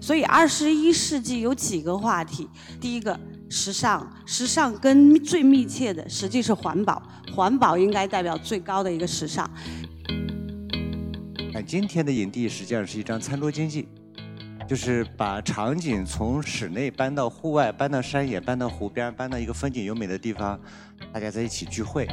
[0.00, 2.48] 所以二十一世纪有几个话题，
[2.80, 3.18] 第一个
[3.50, 7.02] 时尚，时尚跟最密切的实际是环保，
[7.34, 9.48] 环保应该代表最高的一个时尚。
[11.52, 13.86] 那今天的影帝实际上是一张餐桌经济，
[14.66, 20.58] 就是把场景从室内搬到户外，搬到山野，搬到湖边，搬到一个风景优美的地方，
[21.12, 22.06] 大家在一起聚会。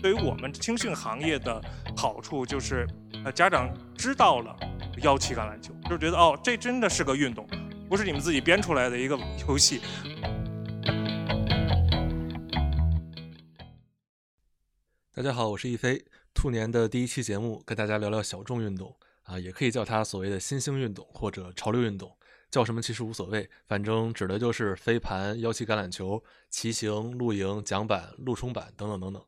[0.00, 1.60] 对于我们青训行业的
[1.96, 2.86] 好处就是，
[3.24, 4.54] 呃，家长知道了。
[5.00, 7.46] 腰旗橄榄球，就是觉得哦，这真的是个运动，
[7.88, 9.80] 不是你们自己编出来的一个游戏。
[15.14, 16.04] 大家好，我是易飞，
[16.34, 22.16] 兔年的第一期节目，跟大家聊聊小众运动啊，也可以叫它所谓的新兴运动或者潮流运动，
[22.50, 29.22] 叫什么其实无所谓，反正指的就是飞盘、腰旗橄榄球、骑行、露营、桨板、陆冲板等等等等。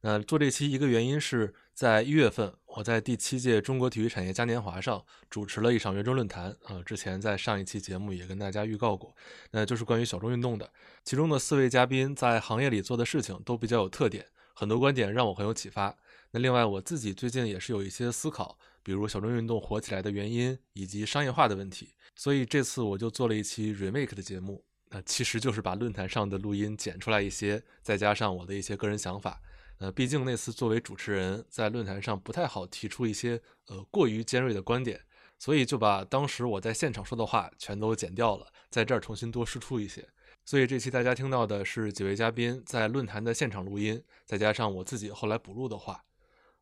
[0.00, 6.82] 那做这期一个原因是在一月份，我在第七届中国体育产业嘉年华上主持了一场圆桌论坛啊。
[6.84, 9.14] 之前在上一期节目也跟大家预告过，
[9.52, 10.68] 那就是关于小众运动的。
[11.04, 15.96] 其中的四位嘉宾在行业里做的事情都比较有特点，很多观点让我很有启发。
[16.32, 21.90] 那另外我自己最近也是有一些思考，比如小众运动火起来的原因以及商业化的问题。
[22.16, 29.40] 所以这次我就做了一期 remake 的节目，那其实就是把论坛上的录音剪出来一些，再加上我的一些个人想法。
[29.78, 35.00] 呃，毕竟那次作为主持人，在论坛上不太好提出一些呃过于尖锐的观点，
[35.38, 40.08] 所以就把当时我在现场说的话全都剪掉了，在这儿重新多输出一些。
[40.44, 46.04] 所以这期大家听到的是几位嘉宾在论坛的现场录音，再加上我自己后来补录的话。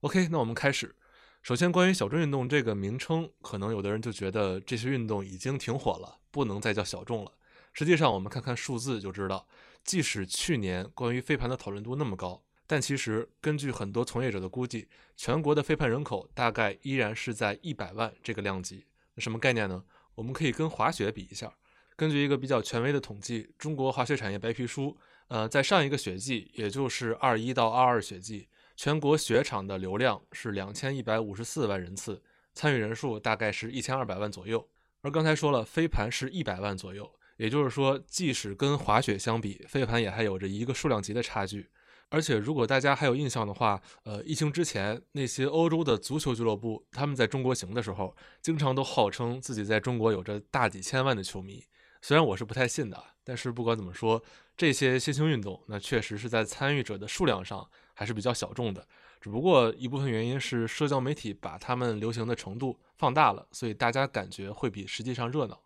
[0.01, 0.95] OK，那我们开始。
[1.43, 7.33] 首先，关于小众运动这个名称，可能有的人就觉得这些运动已经挺火了，不能再叫小众了。
[7.73, 9.49] 实际上，我们看看数字就知道，
[9.83, 12.45] 即使去年关于飞盘的讨论度那么高。
[12.73, 18.87] 但其实，根据很多从业者的估计，全国的飞盘人口大概依然是在一百万这个量级。
[19.19, 19.85] 什么概念呢？
[20.15, 21.53] 我们可以跟滑雪比一下。
[21.97, 24.85] 根据一个比较权威的统计，《中国滑雪产业白皮书》，
[25.29, 32.23] 呃，在上一个雪季，也就是二一到二二雪季，全国雪场的流量是两千一百五十四万人次，
[32.55, 34.67] 参与人数大概是一千二百万左右。
[35.03, 41.69] 而刚才说了，飞盘是一百万左右，也就是说，即使跟滑雪相比，飞盘也还有着一个数量级的差距。
[42.13, 51.65] 而且，如果大家还有印象的话，呃，疫情之前那些欧洲的足球俱乐部，他们在中国行的时候，经常都号称自己在中国有着大几千万的球迷。
[52.03, 54.23] 虽然我是不太信的，但是不管怎么说，
[54.57, 58.87] 这些新兴运动，那确实是在参与者的数量上还是比较小众的。
[59.19, 65.59] 只不过一部分原因是社交媒体把他们流行的程度放大了，所以大家感觉会比实际上热闹。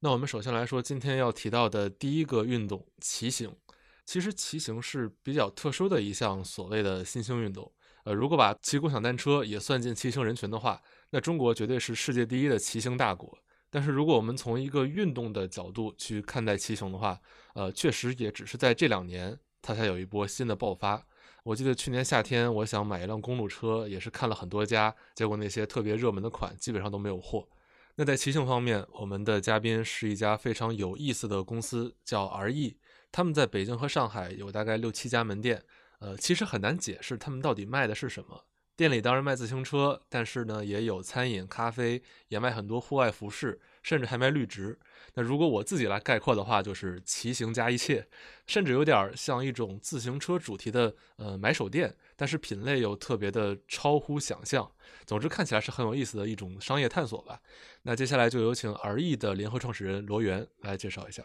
[0.00, 3.54] 那我们首先来说今天要提到的第一个运动——骑行。
[4.04, 7.70] 其实骑行是比较特殊的一项所谓的新兴运动。
[8.04, 13.38] 呃，如果把骑共享单车也算进骑行人群的话，那中国绝对是世界第一的骑行大国。
[13.70, 17.18] 但是如果我们从一个运动的角度去看待骑行的话，
[17.54, 21.04] 呃，确实也只是在这两年它才有一波新的爆发。
[21.42, 27.48] 我记得去年夏天我想买一辆公路车，也是看了很多家，结果那些特别热门的款基本上都没有货。
[27.96, 32.76] 那在骑行方面，我们的嘉宾是一家非常有意思的公司，叫 R.E。
[33.14, 35.62] 他们在北京和上海有大概六七家门店，
[36.00, 38.44] 呃，其实很难解释他们到底卖的是什么。
[38.74, 44.76] 店里当然卖自行车，但是呢，也有餐饮、咖啡，也卖很多户外服饰，甚至还卖绿植。
[45.14, 48.04] 那如果我自己来概括的话，就是骑行加一切，
[48.48, 54.68] 甚至有点像一种自行车主题的呃买手店，但是品类又特别的超乎想象。
[55.06, 57.40] 总之，看起来是很有意思的一种商业探索吧。
[57.82, 61.24] 那接下来就有请而易的联合创始人罗源来介绍一下。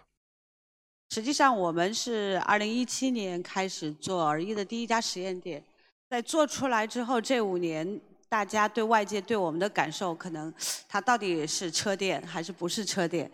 [1.12, 5.64] 实际上，我们是二零一七年开始做耳一的第一家实验店。
[6.08, 10.54] 在做出来之后，这五年大家对外界对我们的感受，可能
[10.88, 13.30] 它到底是车店还是不是车店？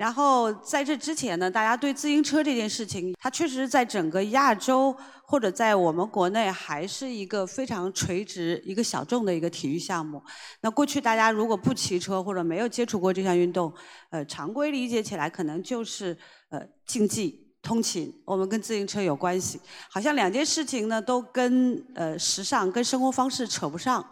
[0.00, 4.96] 然后在这之前呢，大家对自行车这件事情，它确实在整个亚洲
[5.26, 10.22] 或者在我们国内还是一个非常垂直、一个小众的一个体育项目。
[10.62, 13.70] 那过去大家如果不骑车或者没有接触过这项运动，
[14.08, 16.16] 呃，常规理解起来可能就是
[16.48, 19.60] 呃竞技、通勤，我们跟自行车有关系，
[19.90, 24.02] 好像两件事情呢都跟呃时尚、跟生活方式扯不上。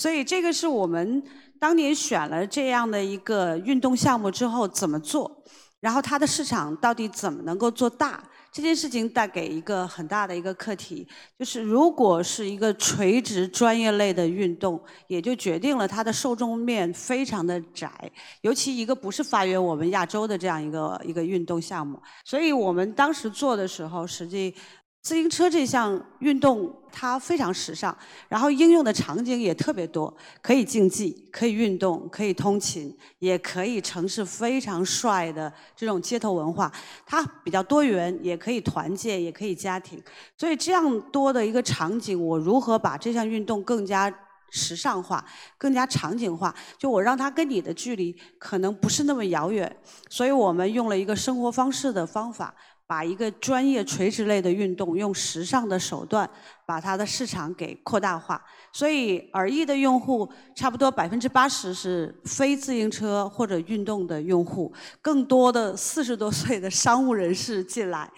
[0.00, 1.22] 所以这个是我们
[1.58, 5.30] 当年选了这样的一个运动项目之后怎么做，
[5.78, 8.24] 然后它的市场到底怎么能够做大？
[8.50, 11.06] 这件事情带给一个很大的一个课题，
[11.38, 18.10] 就是如果是一个垂直专业类的运动，也就决定了它的受众面非常的窄，
[18.40, 22.00] 尤其一个不是发源我们亚洲的这样一个一个运动项目。
[22.24, 24.54] 所以我们当时做的时候，实际。
[25.02, 27.96] 自行车这项运动它非常时尚，
[28.28, 36.70] 然后应用的场景也特别多，可以竞技，可以运动，可以通勤，也可以城市非常帅的这种街头文化。
[37.06, 40.02] 它比较多元，也可以团建，也可以家庭。
[40.36, 44.12] 所以这样多的一个场景，我如何把这项运动更加
[44.50, 45.24] 时尚化、
[45.56, 46.54] 更加场景化？
[46.76, 49.74] 就我让它跟你的距离可能不是那么遥远。
[50.10, 52.54] 所以我们用了一个生活方式的方法。
[52.90, 56.28] 把一个专业垂直类的运动用时尚的手段
[56.66, 68.10] 把它的市场给扩大化，所以耳翼的用户差不多百分之八十是非自行车或者运动的用户，更多的四十多岁的商务人士进来，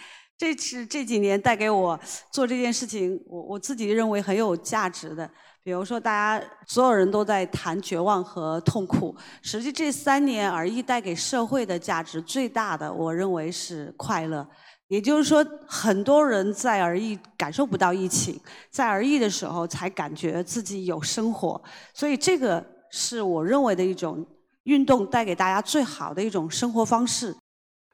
[0.43, 1.97] 这是这几年带给我
[2.33, 5.31] 做这件事情，我我自己认为很有价值的。
[5.63, 14.45] 比如说，大家所有人都在谈绝望和痛苦，实际这三年而艺带给社会的价值最大的，我认为是快乐。
[14.89, 18.37] 也就是说，很多人在而艺感受不到疫情，
[18.69, 21.63] 在而艺的时候才感觉自己有生活，
[21.95, 24.27] 所以这个是我认为的一种
[24.65, 27.33] 运动带给大家最好的一种生活方式。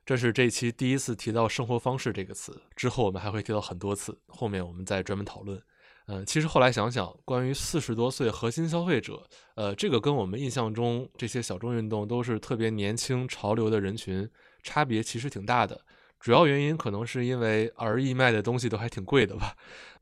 [0.08, 5.62] 这是这一期第一次提到“生活方式”这个词，之后我们还会提到很多次，后面我们再专门讨论。
[6.06, 9.22] 嗯，其实后来想想，关于四十多岁核心消费者，
[9.54, 14.26] 呃，这个跟我们印象中这些小众运动都是特别年轻潮流的人群，
[14.62, 15.78] 差别其实挺大的。
[16.18, 19.54] 主要原因可能是因为 RE 卖的东西都还挺贵的吧，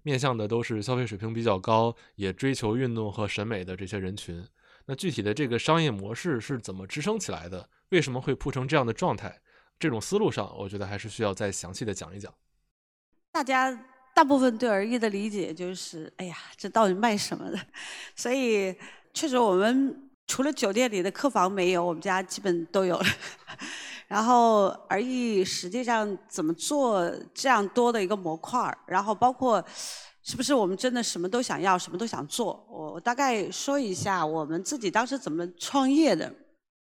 [0.04, 4.46] 面向的都是消费水平比较高，也追求运动和审美的这些人群。
[4.84, 7.68] 那具体的这个商业模式是怎么支撑起来的？
[7.88, 9.40] 为什么会铺成这样的状态？
[9.78, 12.32] 这种思路上，我觉得还是需要再详细的讲一讲。
[13.32, 13.78] 大家。
[14.16, 17.60] 大部分对而艺的理解就是，哎呀，这到底卖什么的？
[18.14, 18.74] 所以
[19.12, 23.04] 确实，我们除了酒店里的客房没有，我们家基本都有了。
[24.08, 28.78] 然后而艺实际上怎么做这样多的一个模块儿？
[28.86, 29.62] 然后包括
[30.22, 32.66] 是不是我们真的什么都想要，什么都想做？
[32.70, 36.32] 我我大概说一下我们自己当时怎么创业的。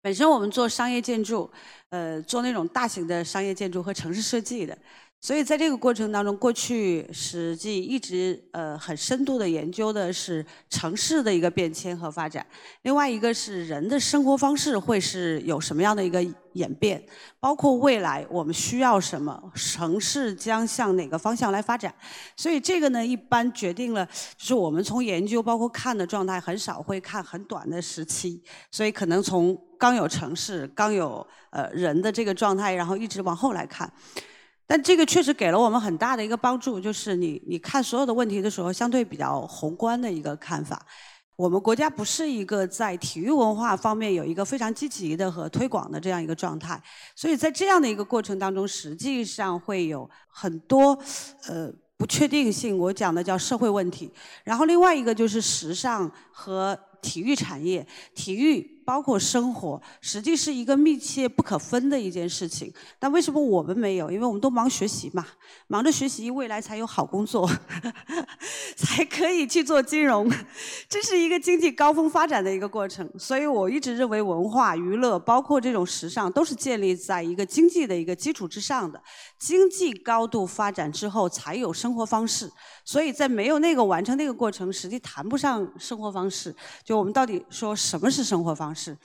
[0.04, 1.50] 本身我们做商业建筑，
[1.88, 4.78] 呃，做那种大型的商业建筑和城市设计的。
[5.24, 12.46] 所以在这个过程当中，过去实际一直呃很深度的研究的是城市的一个变迁和发展，
[12.82, 16.22] 另外一个是人的生活方式会是有什么样的一个
[16.56, 17.02] 演变，
[17.40, 21.96] 包括未来我们需要什么，城市将向哪个方向来发展。
[22.36, 24.06] 所以这个呢，一般决定了
[24.38, 33.90] 就是我们从研究包括看的状态很少会看很短的时期，所以可能从刚有城市、刚有呃人的这个状态，然后一直往后来看。
[34.74, 40.84] 但这个确实给了我们很大的一个帮助，就是你你看所有的问题的时候，相对比较宏观的一个看法。
[41.36, 46.82] 我们国家不是一个在体育文化方面有一个非常积极的和推广的这样一个状态，
[47.16, 50.98] 所以在这样的一个过程当中，实际上会有很多
[51.48, 52.76] 呃不确定性。
[52.76, 54.12] 我讲的叫社会问题，
[54.44, 57.86] 然后另外一个就是时尚和体育产业，
[58.16, 58.72] 体育。
[58.86, 62.70] 包括生活，实际是一个密切不可分的一件事情。
[63.00, 64.12] 但为什么我们没有？
[64.12, 65.26] 因为我们都忙学习嘛，
[65.68, 67.50] 忙着学习，未来才有好工作，
[68.76, 70.30] 才可以去做金融。
[70.90, 73.10] 这是一个经济高峰发展的一个过程。
[73.18, 79.02] 所以我一直认为，文化娱乐，包括这种时尚，都是建立在一个经济的一个基础之上的。
[79.40, 82.52] 经济高度发展之后，才有生活方式。
[82.86, 86.54] 所以在没有那个完成那个过程，实际谈不上生活方式。
[86.84, 88.98] 就我们到底说什么是生活方式？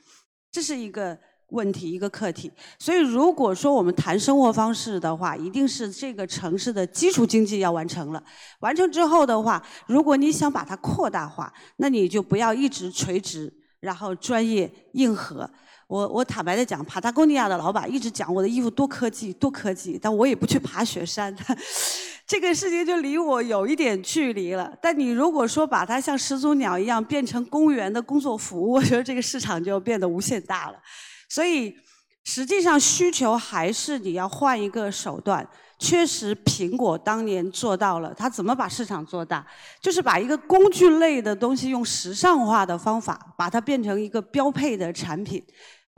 [0.50, 1.16] 这是一个
[1.50, 2.50] 问题，一个课题。
[2.78, 8.22] 所以如果说我们谈生活方式的话，一定是这个城市的基础经济要完成了。
[8.60, 15.48] 完成之后的话，如果你想把它扩大化，那你就不要一直垂直，然后专业硬核。
[15.88, 21.34] 我我坦白的讲，帕塔哥尼亚的老板一直讲我的衣服多科技，多科技，但我也不去爬雪山，
[22.28, 24.70] 这个事情就离我有一点距离了。
[24.82, 30.78] 但你如果说把它像始祖鸟一样变成公园的工作服，我觉得这个市场就变得无限大了。
[31.26, 31.74] 所以
[32.22, 35.48] 实际上需求还是你要换一个手段。
[35.80, 39.46] 确实，苹果当年做到了，它怎么把市场做大？
[39.80, 45.40] 就是把一个工具类的东西用时尚化的方法，把它变成一个标配的产品。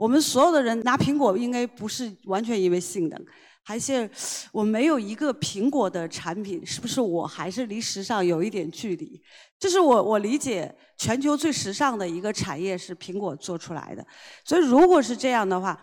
[0.01, 3.25] 我们所有的人拿苹果，应该不是完全因为性能，
[3.61, 4.09] 还是
[4.51, 9.21] 我没有一个苹果的产品，是不是我还是离时尚有一点距离？
[9.59, 14.03] 这是我我理解全球最时尚的一个产业是苹果做出来的。
[14.43, 15.79] 所以如果是这样的话，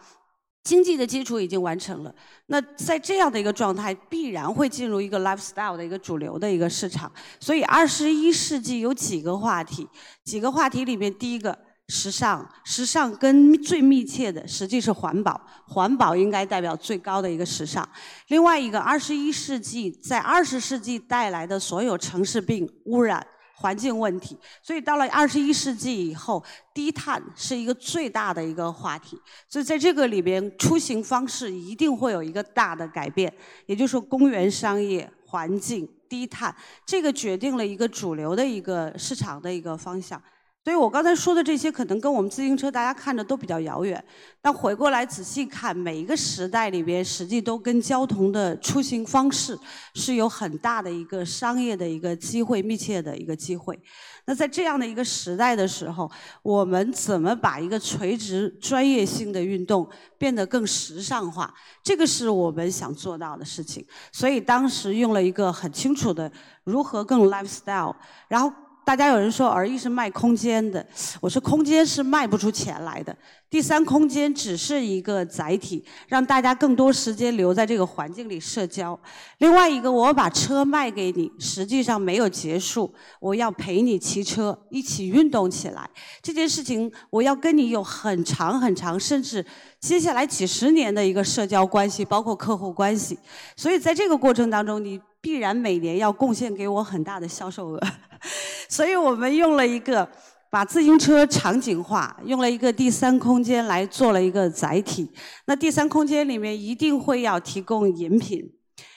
[0.65, 2.13] 经济的基础已经完成了，
[2.47, 7.09] 那在这样的一个状态，必然会进入一个 lifestyle 的一个主流的一个市场。
[7.39, 9.89] 所以二十一世纪有几个话题，
[10.25, 11.57] 几个话题里面，第一个。
[11.89, 17.89] 时尚，时尚跟最密切的实际是环保，环保应该代表最高的一个时尚。
[18.29, 29.19] 另外一个，二十一世纪在二十世纪带来的所有城市病、污染、环境问题，所以到了二十一世纪以后，低碳是一个最大的一个话题。
[29.49, 33.33] 所以在这个里边，出行方式一定会有一个大的改变，
[33.65, 36.55] 也就是说，公园商业、环境、低碳，
[36.85, 40.23] 这个决定了一个主流的一个市场的一个方向。
[40.69, 44.05] 所以我刚才说的这些，可能跟我们自行车大家看着都比较遥远，
[44.43, 49.59] 但回过来仔细看，每一个时代里边，实际都跟交通的出行方式
[49.95, 53.81] 是有很大的一个商业的一个机会，密切的一个机会。
[54.27, 56.11] 那在这样的一个时代的时候，
[56.43, 61.51] 我们怎么把一个垂直专业性的运动变得更时尚化？
[61.83, 63.83] 这个是我们想做到的事情。
[64.13, 66.31] 所以当时用了一个很清楚的
[66.65, 67.95] 如何更 lifestyle，
[68.29, 68.53] 然后。
[68.89, 70.83] 大家有人说儿艺是卖空间的，
[71.21, 73.15] 我说空间是卖不出钱来的。
[73.51, 78.99] 第三空间只是一个载体，让大家更多时间留在这个环境里社交。
[79.39, 82.91] 另外一个，我把车卖给你，实际上没有结束，
[83.21, 85.91] 我要陪你骑车，一起运动起来。
[86.23, 89.45] 这件事情，我要跟你有很长很长，甚至
[89.81, 93.19] 接下来几十年的一个社交关系，包括客户关系。
[93.57, 97.81] 所以在这个过程当中，你必然每年要贡献给我很大的销售额。
[98.69, 100.07] 所以我们用了一个
[100.51, 105.09] 把自行车场景化，用了一个第三空间来做了一个载体。
[105.47, 108.53] 那第三空间里面一定会要提供饮品。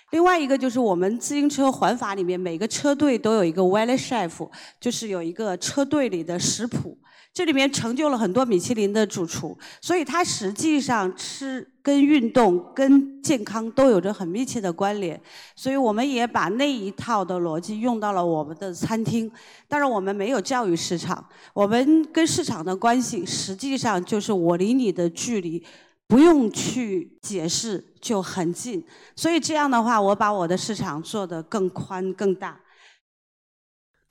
[0.09, 6.97] 另外一个就是我们自行车环法里面每个车队都有一个 Valley Chef，就是有一个车队里的食谱。
[7.33, 15.19] 这里面成就了很多米其林的主厨，所以它实际上吃跟运动跟健康都有着很密切的关联。
[15.55, 19.31] 所以我们也把那一套的逻辑用到了我们的餐厅。
[19.69, 25.63] 当然，我们没有教育市场，我们跟市场的关系实际上就是我离你的距离
[26.07, 28.85] 不用去解释就很近。
[29.15, 32.59] 所以这样的话，我把我的市场做得更宽更大。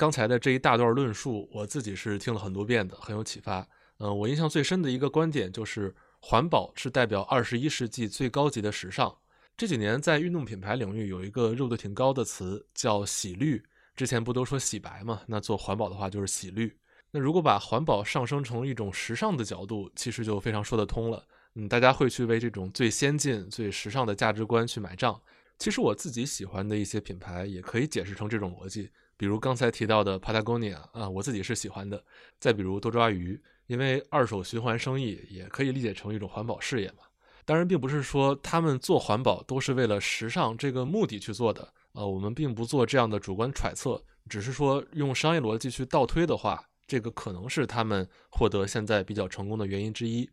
[0.00, 3.68] 刚才的这一大段论述，我自己是听了很多遍的，很有启发。
[3.98, 9.14] 嗯，我印象最深的一个观点就是，环保是代表二十一世纪最高级的时尚。
[9.58, 13.62] 这几年在运动品牌领域有一个热度挺高的词叫“洗绿”，
[13.94, 15.20] 之前不都说洗白嘛？
[15.26, 16.74] 那做环保的话就是洗绿。
[17.10, 21.22] 那如果把环保上升成一种时尚的角度，其实就非常说得通了。
[21.56, 25.20] 嗯，大家会去为这种最先进、最时尚的价值观去买账。
[25.58, 28.88] 其实我自己喜欢的一些品牌也可以解释成这种逻辑。
[29.20, 32.02] 比如刚才提到的 Patagonia 啊，我自己是喜欢的。
[32.38, 37.04] 再比如多抓鱼，因为二手循环生意也可以理解成一种环保事业嘛。
[37.44, 41.70] 当然，并不是说他们做环保都是为了时尚这个目的去做的。
[41.92, 50.26] 呃，我们并不做这样的主观揣测，只是说用商业逻辑去倒推的话，这个可能是他们获得现在比较成功的原因之一。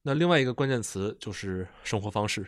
[0.00, 2.46] 那另外一个关键词就是生活方式。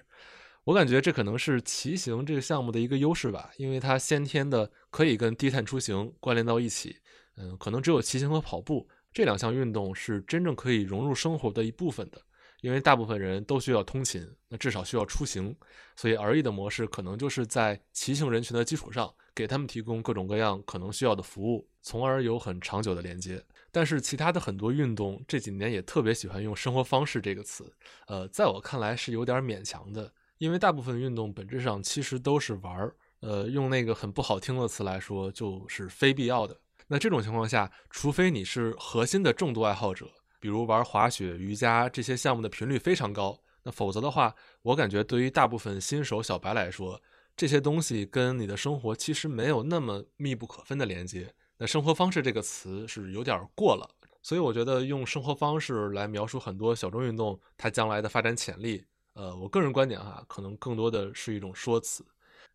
[0.64, 6.96] 我感觉这可能是骑行这个项目的一个优势吧，因为它先天的可以跟低碳出行关联到一起。
[7.36, 12.20] 嗯，可能只有骑行和跑步这两项运动是真正可以融入生活的一部分的，
[12.60, 15.56] 因为大部分人都需要通勤，那至少需要出行，
[15.96, 23.42] 所以而已的模式可能就是在骑行人群的基础上，给他们提供各种各样可能需要的服务，从而有很长久的连接。
[23.72, 27.72] 但是其他的很多运动这几年也特别喜欢用生活方式这个词，
[28.06, 30.12] 呃，在我看来是有点勉强的。
[30.40, 36.58] 因为大部分运动本质上其实都是玩儿，呃，用那个很不好听的词来说，就是非必要的。
[36.86, 47.02] 那这种情况下，除非你是核心的重度爱好者，比如玩滑雪、瑜伽这些项目的频率非常高，那否则的话，我感觉对于大部分新手小白来说，
[47.36, 51.34] 这些东西跟你的生活其实没有那么密不可分的连接。
[51.58, 53.86] 那生活方式这个词是有点过了，
[54.22, 58.86] 所以我觉得用生活方式来描述很多小众运动它将来的发展潜力。
[59.14, 62.04] 呃，我个人观点哈，可能更多的是一种说辞。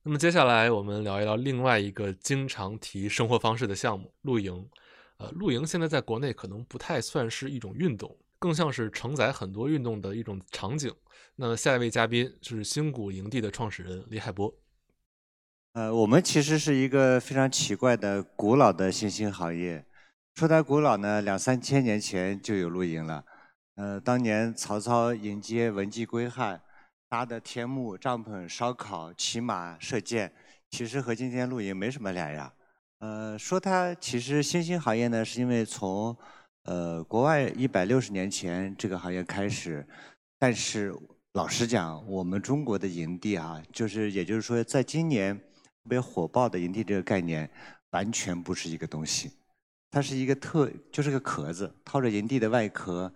[0.03, 4.67] 那么接下来我们聊一聊另外一个经常提生活方式的项目——露营。
[5.17, 10.93] 呃，露营现在在国内可能不太算是一种运动，更像是承载很多运动的一种场景。
[11.35, 14.53] 那下一位嘉宾就是星谷营地的创始人李海波。
[15.74, 19.85] 呃，我们其实是一个非常奇怪的古老的新兴行业。
[20.35, 23.25] 说它古老呢，两三千年前就有露营了。
[23.75, 26.62] 呃，当年曹操迎接文姬归汉，
[27.10, 30.32] 搭的天幕、帐篷、烧烤、骑马、射箭，
[30.70, 32.50] 其实和今天露营没什么两样。
[33.00, 36.15] 呃，说它其实新兴行业呢，是因为从
[36.63, 39.86] 呃国外一百六十年前这个行业开始，
[40.39, 40.96] 但是
[41.34, 47.51] 老实讲，我们中国的营地啊，就是也就是说，在今年特别火爆的营地这个概念，
[47.89, 49.34] 完全不是一个东西。
[49.91, 53.13] 它是一个特，就是个壳子，套着营地的外壳。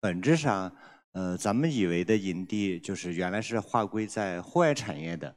[0.00, 0.74] 本质上，
[1.12, 5.34] 呃，咱们以为的营地就是原来是划归在户外产业的，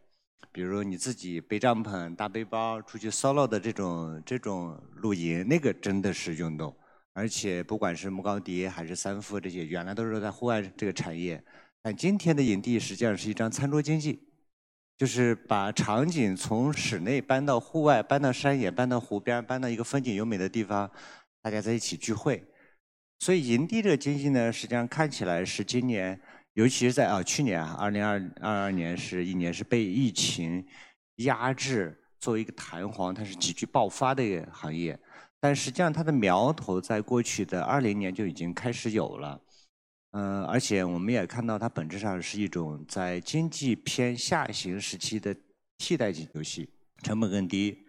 [0.53, 6.73] 比如你自己背帐篷、大背包出去 solo 的这种这种露营，那个真的是运动。
[7.11, 11.43] 而且不管是木高迪还是三富这些，原来都是在户外这个产业。
[11.81, 14.29] 但今天的营地实际上是一张餐桌经济。
[14.95, 20.89] 就是把场景从室内搬到户外，搬到山野，搬到湖边，搬到一个风景优美的地方，
[21.41, 22.41] 大家在一起聚会。
[23.23, 26.19] 所以营地这个经济呢，实际上看起来是今年，
[26.55, 30.61] 尤其是在啊去年啊，二零二二二年是一年是被疫情
[31.19, 34.99] 压制，作为一个弹簧，它是急剧爆发的一个行业。
[35.39, 39.39] 但实际上它的苗头在过去的二零年就已经开始有了。
[40.11, 45.33] 嗯，而且我们也看到，它本质上是一种在经济偏下行时期的
[45.77, 46.69] 替代性游戏，
[47.01, 47.85] 成本更低，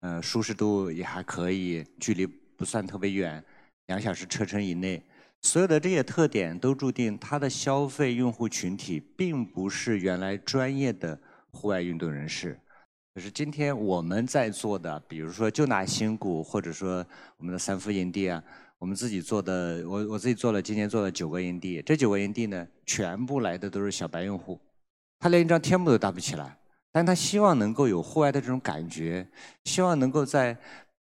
[0.00, 3.44] 呃，舒适度也还可以，距离不算特别远，
[3.88, 5.02] 两小时车程以内，
[5.42, 11.18] 所有的这些特点都注定它的消费用户群体并不是原来专业的
[11.50, 12.58] 户外运动人士，
[13.14, 17.04] 就是今天我们在做的，比如说就拿新谷或者说
[17.38, 18.42] 我们的三福营地啊。
[18.78, 24.56] 我们自己做的，我我自己做了，今年做了九个营地，这九个营地呢，全部来的都是小白用户，
[25.18, 26.56] 他连一张天幕都搭不起来，
[26.92, 29.26] 但他希望能够有户外的这种感觉，
[29.64, 30.56] 希望能够在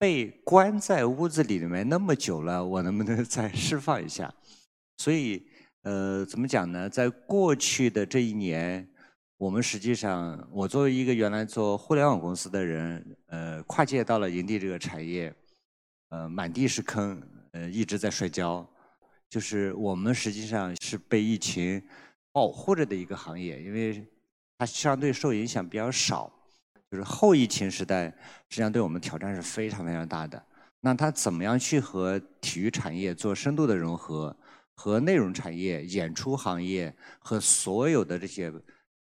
[0.05, 4.31] 被关在屋子里面那么久了，我能不能再释放一下？
[4.99, 5.43] 所以，
[5.81, 6.91] 呃，怎么讲呢？
[6.91, 8.87] 在过去的这一年，
[9.39, 15.35] 我们实际上，我作为一个原来做互联网公司的人，呃，跨界到了营地这个产业，
[16.11, 17.19] 呃，满地是坑。
[17.53, 18.69] 呃，一直在摔跤，
[19.31, 21.83] 就是我们实际上是被疫情
[22.31, 24.07] 保护着的一个行业，因为
[24.59, 26.31] 它相对受影响比较少。
[26.95, 28.05] 就是后疫情时代，
[28.49, 30.41] 实际上对我们挑战是非常非常大的。
[30.79, 34.37] 那它怎么样去和体育产业做深度的融合，
[34.77, 38.53] 和内容产业、演出行业和所有的这些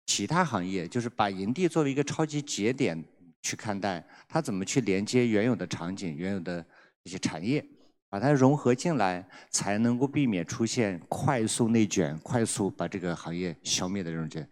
[0.08, 3.06] 其他行业，就是把营地作为一个超级节点
[3.44, 6.66] 去看待，它怎么去连接原有的场景、原有的
[7.04, 7.64] 这些产业？
[8.10, 14.48] 把它融合进来，才能够避免出现快速内卷、快速把这个行业消灭的这种。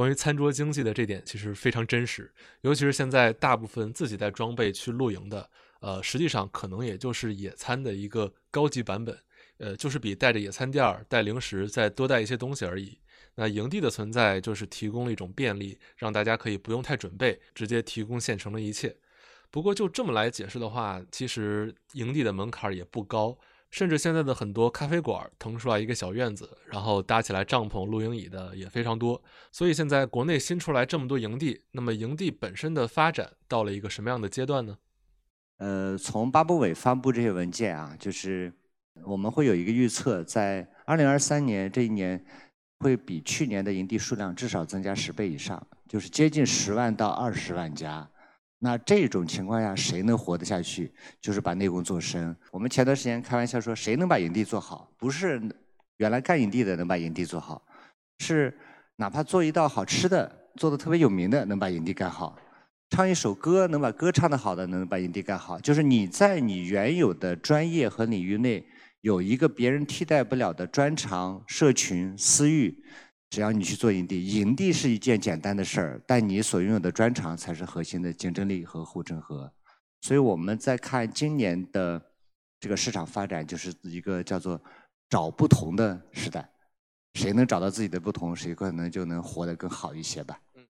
[0.00, 2.32] 关于餐桌经济的这点，其实非常真实。
[2.62, 9.14] 尤其是现在大部分自己带装备去露营的，呃，实际上可能也就是野餐的一个高级版本，
[9.58, 12.98] 呃，就是比带着野餐垫儿、带零食再多带一些东西而已。
[13.34, 18.96] 那营地的存在就是提供了一种便利，让大家可以不用太准备，直接提供现成的一切。
[19.50, 23.36] 不过就这么来解释的话，其实营地的门槛也不高，
[23.70, 29.22] 甚至现在的很多咖啡馆腾出来一个小院子，然后搭起来帐篷、露营椅的也非常多。
[29.52, 34.76] 所以现在国内新出来这么多营地，那么营地本身的发展到了一个什么样的阶段呢？
[35.58, 38.52] 呃，从八部委发布这些文件啊，就是
[39.04, 42.24] 我们会有一个预测，在二零二三年这一年
[42.80, 48.10] 会比去年的营地数量至少增加十倍以上，就是接近十万到二十万家。
[48.62, 50.92] 那这种情况下，谁能活得下去？
[51.18, 52.36] 就是把内功做深。
[52.50, 54.92] 我们前段时间开玩笑说，谁能把营地做好？
[54.98, 55.40] 不是
[55.96, 57.62] 原来干营地的能把营地做好，
[58.18, 58.54] 是
[58.96, 62.38] 哪怕做一道好吃的、做的特别有名的能把营地干好，
[62.90, 65.58] 唱一首歌能把歌唱得好的能把营地干好。
[65.60, 68.62] 就是你在你原有的专业和领域内
[69.00, 72.84] 有一个别人替代不了的专长、社群、私域。
[73.30, 79.50] 只要你去做营地，营地是一件简单的事儿，但你所拥有的专长才是核心的竞争力和护城河。
[80.00, 82.02] 所以我们在看今年的
[82.58, 84.60] 这个市场发展，就是一个叫做
[85.08, 86.50] 找不同的时代。
[87.14, 90.40] 谁能找到自己的不同，谁可能就能活得更好一些吧。
[90.54, 90.66] 嗯，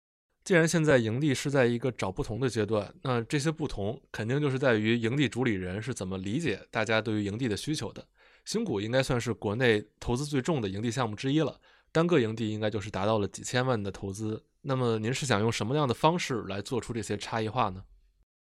[0.44, 8.04] 既然现在营地是在一个找不同的阶段，那这些不同肯定就是在于营地主理人是怎么理解大家对于营地的需求的。
[8.44, 11.60] 新谷应该算是国内投资最重的营地项目之一了。
[11.98, 14.40] 单个营地应该就是达到了几千万的投资。
[14.60, 17.82] 那么您是想用什么样的方式来做出这些差异化呢？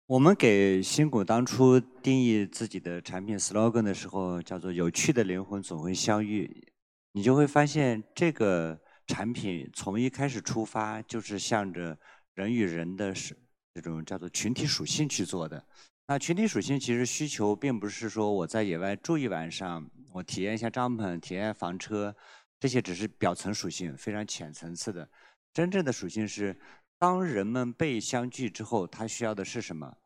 [0.08, 6.68] 我们给新谷当初定义自己的产品 slogan 的时候，叫做“有趣的灵魂总会相遇”。
[7.16, 11.98] 你就会发现，这个产品从一开始出发就是向着
[12.34, 13.38] 人与人的是
[13.74, 15.66] 这种叫做群体属性去做的。
[16.08, 22.14] 那群体属性其实需求并不是说我在野外住一晚上，我体验一下帐篷，体验房车。
[22.60, 25.08] 这些只是表层属性，非常浅层次的。
[25.54, 26.60] 真正的属性是，
[26.98, 29.98] 当人们被相聚之后，他需要的是什么？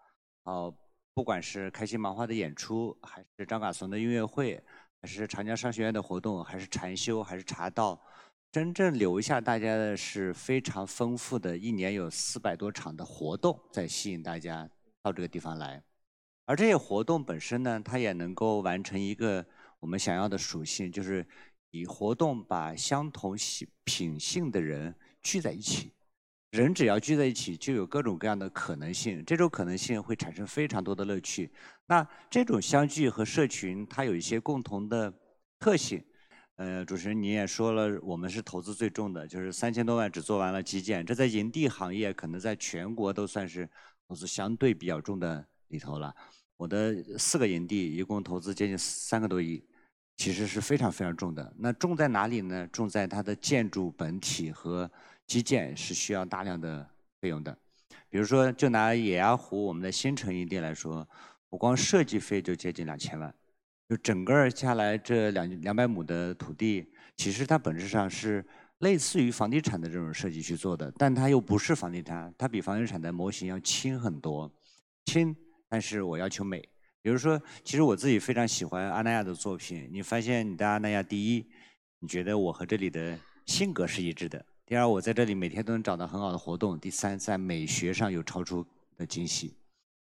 [0.43, 0.75] 哦，
[1.13, 4.61] 不管是开心麻花的演出，还是张嘎怂的音乐会，
[5.01, 8.01] 还是长江商学院的活动，还是禅修，还是茶道，
[8.51, 14.69] 真正留下大家的是非常丰富的，一年有四百多场的活动在吸引大家
[15.01, 15.83] 到这个地方来。
[16.45, 19.45] 而这些活动本身呢，它也能够完成一个
[19.79, 21.23] 我们想要的属性，就是
[21.71, 25.91] 以活动把相同性品性的人聚在一起。
[26.51, 29.23] 人只要聚在一起，就有各种各样的可能性。
[29.23, 31.51] 这种可能性会产生非常多的乐趣。
[31.85, 35.13] 那这种相聚和社群，它有一些共同的
[35.59, 36.03] 特性。
[36.55, 43.69] 呃，主持人你也说了，我们是投资最重的，就是三千多万只做完了基建，这在营地行业可能在全国都算是
[44.07, 46.13] 投资相对比较重的里头了。
[46.57, 49.63] 我的四个营地一共投资接近三个多亿，
[50.19, 51.51] 其实是非常非常重的。
[51.57, 52.67] 那重在哪里呢？
[52.67, 54.87] 重在它的建筑本体和。
[55.29, 56.83] 基建是需要大量的
[57.21, 57.55] 费用的，
[58.09, 61.07] 比如说，就拿野鸭湖我们的新城营地来说，
[61.51, 63.31] 我光设计费就接近两千万，
[63.87, 68.43] 就整个下来这两两百亩的土地，其实它本质上是
[68.79, 74.51] 类似于房地产的这种设计去做的，但它又不是房地产，它比房地产的模型要轻很多，
[75.05, 75.35] 轻，
[75.69, 76.67] 但是我要求美。
[77.01, 81.45] 比如说，其实我自己非常喜欢阿那亚的作品，你发现你在阿那亚第一，
[81.99, 84.45] 你觉得我和这里的性格是一致的。
[84.65, 86.77] 第二，我在这里每天都能找到很好的活动。
[86.77, 88.65] 第三，在美学上有超出
[88.97, 89.55] 的惊喜。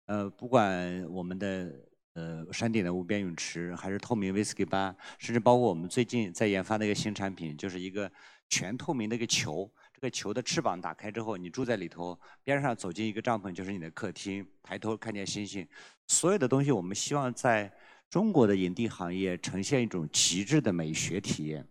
[0.05, 1.71] 呃，不管我们的
[2.13, 8.09] 呃山顶的无边泳池，还是透明威士忌吧，甚至包括我们最近在研发的一个新产品，就是一个
[8.49, 9.69] 全透明的一个球。
[9.97, 15.67] 这个球的翅膀打开之后，你住在里头，边上走进一个帐篷就是你的客厅，抬头看见星星。
[16.05, 17.73] 所有的东西，我们希望在
[18.07, 21.67] 中国的营地行业呈现一种极致的美学体验。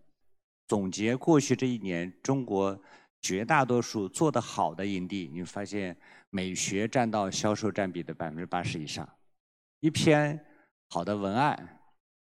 [0.67, 2.77] 总结过去这一年，中国
[3.21, 5.95] 绝大多数做得好的营地，你发现
[6.29, 9.07] 美学占到销售占比的百分之八十以上。
[9.79, 10.37] 一篇
[10.89, 11.79] 好的文案，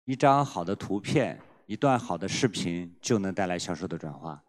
[0.07, 4.43] 一张好的图片，一段好的视频，就能带来销售的转化。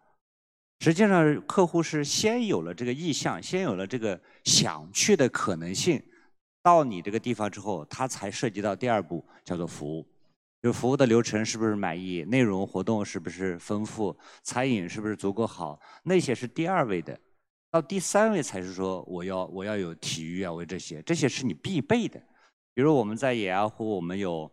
[0.83, 6.01] 实际上，客户是先有了这个意向，先有了这个想去的可能性，
[6.63, 10.03] 到你这个地方之后，他才涉及到第二步，叫做服务。
[10.59, 12.23] 就服务的流程是不是满意？
[12.23, 14.17] 内容活动是不是丰富？
[14.41, 15.79] 餐饮是不是足够好？
[16.01, 17.15] 那些是第二位的，
[17.69, 22.19] 到第三位才是说我要我要有体育啊，为这些，这些是你必备的。
[22.73, 24.51] 比如我们在野鸭湖，我们有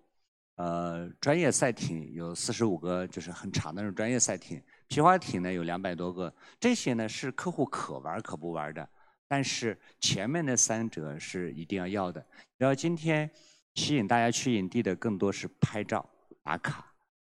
[0.57, 4.63] 呃专业赛艇，有四十五个，就是很长的那种专业赛艇。
[4.89, 8.89] 皮划艇呢有两百多个，这些呢是客户可玩可不玩的。
[9.29, 12.27] 但是前面的三者是一定要要的。
[12.57, 13.31] 然后今天。
[13.75, 16.05] 吸引大家去营地的更多是拍照
[16.43, 16.85] 打卡，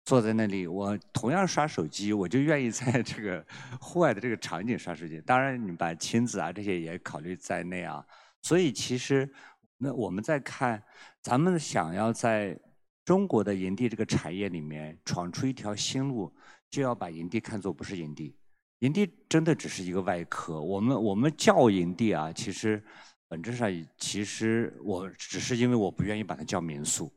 [0.05, 3.45] 坐在那里，我同样刷手机，我就愿意在这个
[3.81, 5.19] 户外的这个场景刷手机。
[5.19, 8.05] 当然，你把亲子啊这些也考虑在内啊。
[8.41, 9.29] 所以其实，
[9.77, 10.81] 那我们在看，
[11.21, 12.57] 咱们想要在
[13.03, 16.33] 中国的营地这个产业里面闯出一条新路，
[16.69, 18.35] 就要把营地看作不是营地，
[18.79, 20.61] 营地真的只是一个外壳。
[20.61, 22.83] 我们我们叫营地啊，其实。
[23.29, 27.11] 本质上，其实我只是因为我不愿意把它叫民宿，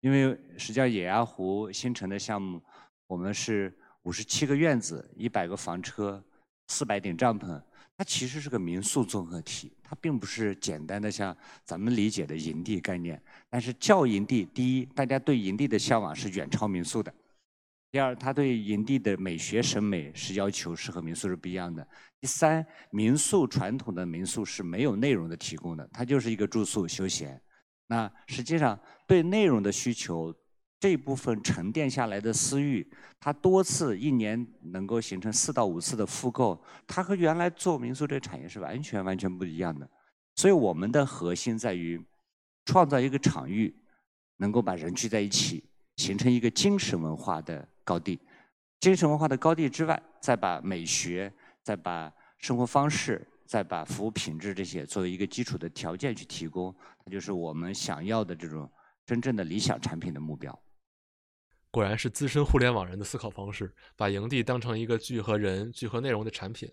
[0.00, 2.58] 因为实际上野鸭湖新城的项目，
[3.06, 3.70] 我们是
[4.04, 6.24] 五十七个院子、一百个房车、
[6.68, 7.62] 四百顶帐篷，
[7.98, 13.22] 它其实是个民宿综合体，它并不是简单的像咱们理解的营地概念。
[13.50, 17.12] 但是叫营地，第一，大家对营地的向往是远超民宿的。
[17.92, 21.86] 第二，他对营地的美学审美是要求是和民宿是不一样的。
[22.18, 27.38] 第三，民宿传统的民宿是没有内容的提供的，它就是一个住宿休闲。
[27.88, 30.34] 那实际上对内容的需求
[30.80, 39.86] 这部分沉淀下来的私域，它多次一年能够形成四到五次的复购，它和原来做民宿这个产业是完全完全不一样的。
[40.36, 42.02] 所以我们的核心在于
[42.64, 43.76] 创造一个场域，
[44.38, 45.62] 能够把人聚在一起，
[45.96, 47.68] 形成一个精神文化的。
[47.84, 48.20] 高地，
[48.80, 58.70] 精神文化的高地之外，再把美学、再把生活方式、再把服务品质这些作为一个基础的条件去提供，它就是我们想要的这种
[59.04, 60.56] 真正的理想产品的目标。
[61.70, 66.70] 果然是资深互联网人的思考方式，把营地当成一个聚合人、聚合内容的产品。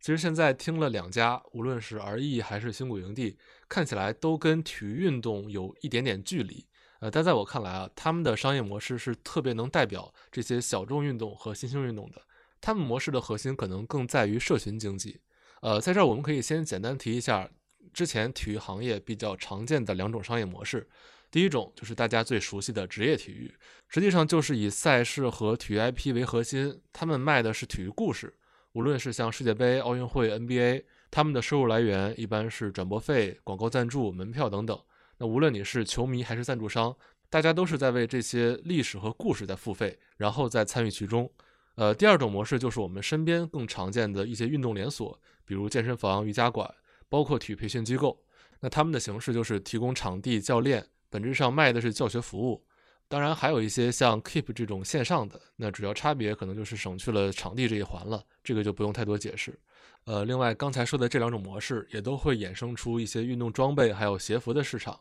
[0.00, 3.38] 其实现在听了两家，无论是 R E 还是新谷营地，
[3.68, 6.66] 看起来都跟体育运动有一点点距离。
[7.02, 12.22] 呃，但在我看来啊，他们的商业模式是特别能代表这些小众运动和新兴运动的。
[12.60, 15.20] 他们模式的核心可能更在于社群经济。
[15.62, 17.50] 呃，在这儿我们可以先简单提一下
[17.92, 20.88] 之前体育行业比较常见的两种商业模式。
[21.28, 23.52] 第一种就是大家最熟悉的职业体育，
[23.88, 28.32] 实际上就是以赛事和体育 IP 为核心，他们卖的是体育故事。
[28.74, 34.80] 无论是像世界杯、奥运会、NBA，他们的收入来源一般是转播费、广告赞助、门票等等。
[35.22, 36.92] 那无论你是球迷还是赞助商，
[37.30, 41.30] 大家都是在为这些历史和故事在付费，然后再参与其中。
[41.76, 46.68] 呃，第二种模式就是我们身边更常见的一些运动连锁，比如健身房、瑜伽馆，
[47.08, 48.20] 包括体育培训机构。
[48.58, 52.60] 那他们的形式就是提供场地、教练，本质上卖的是教学服务。
[53.06, 59.56] 当然，还有一些像 Keep 这种线上的，那主要差别可能就是省去了场地这一环了，这个就不用太多解释。
[60.02, 64.98] 呃，另外刚才说的这两种模式也都会衍生出一些运动装备还有鞋服的市场。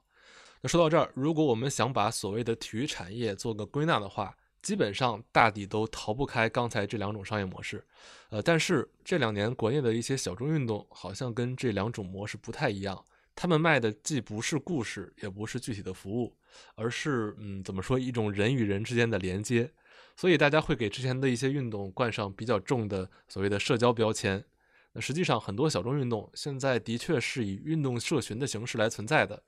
[0.62, 7.84] 那说到这儿，如果我们想把所谓的体育产业做个归纳的话，基本上大抵都逃不开刚才这两种商业模式。
[8.30, 13.04] 呃，但是这两年国内的一些小众运动好像跟这两种模式不太一样，
[13.36, 16.38] 他们卖的既不是故事，也不是具体的服务。
[16.76, 19.71] 而是，嗯，怎么说，一种人与人之间的连接，
[20.15, 24.45] 所以大家会给之前的一些运动冠上比较重的所谓的社交标签。
[24.93, 29.41] 那实际上，很多小众运动现在的确是以运动社群的形式来存在的，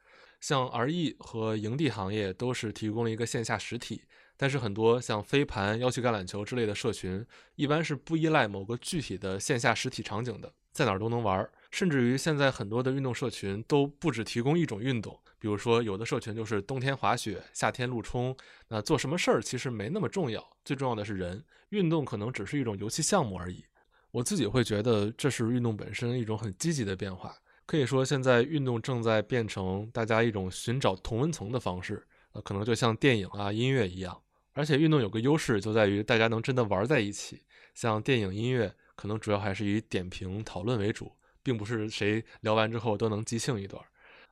[0.43, 4.01] 像 RE 和营地行业都是提供了一个线下实体，
[4.35, 7.25] 但是很多像飞盘、腰旗橄榄球之类的社群，
[7.55, 11.49] 一般是不依赖某个具体的线下实体场景的，在哪儿都能玩。
[11.71, 15.17] 甚至于现在很多的运动社群都不只提供一种运动。
[15.39, 18.35] 比如说，有的社群就是冬天滑雪，夏天路冲。
[18.67, 21.41] 那做什么事儿其实没那么重要，最重要的是人。
[21.69, 23.63] 运动可能只是一种游戏项目而已。
[24.11, 27.33] 我自己会觉得这是运动本身一种很积极的变化。
[27.65, 32.05] 可以说，现在运动正在变成大家一种寻找同温层的方式。
[32.33, 34.21] 呃，可能就像电影啊、音乐一样。
[34.53, 37.41] 而且运动有个优势就在于大家能真的玩在一起。
[37.73, 43.83] 像电影、音乐，可能主要还是以点评讨论为主，并不是谁聊完之后都能即兴一段。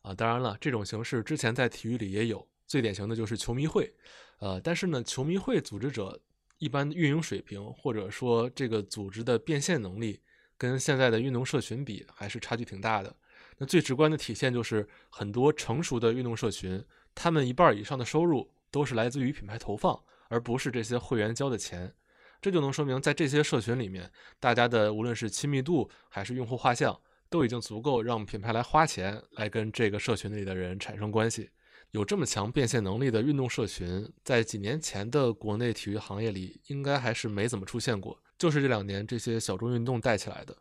[0.01, 3.91] 啊，当然了，这种形式之前在体育里也有，最典型的就是球迷会。
[4.39, 6.19] 呃，但是呢，球迷会组织者
[6.57, 10.21] 一般运营水平或者说这个组织的变现能力，
[10.57, 13.15] 跟现在的运动社群比还是差距挺大的。
[13.61, 21.93] 那最直观的体现就是很多成熟的运动社群，他们一半以上的收入都是来自于品牌投放，而不是这些会员交的钱。
[22.41, 26.99] 这就能说明，在这些社群里面，大家的无论是亲密度还是用户画像。
[27.29, 31.49] 都已经足够让品牌来花钱来跟这个社群里的人产生关系。
[31.91, 38.21] 有这么强变现能力的运动社群，在几年前的国内体育行业里，应该还是没怎么出现过。
[38.37, 40.57] 就是这两年这些小众运动带起来的。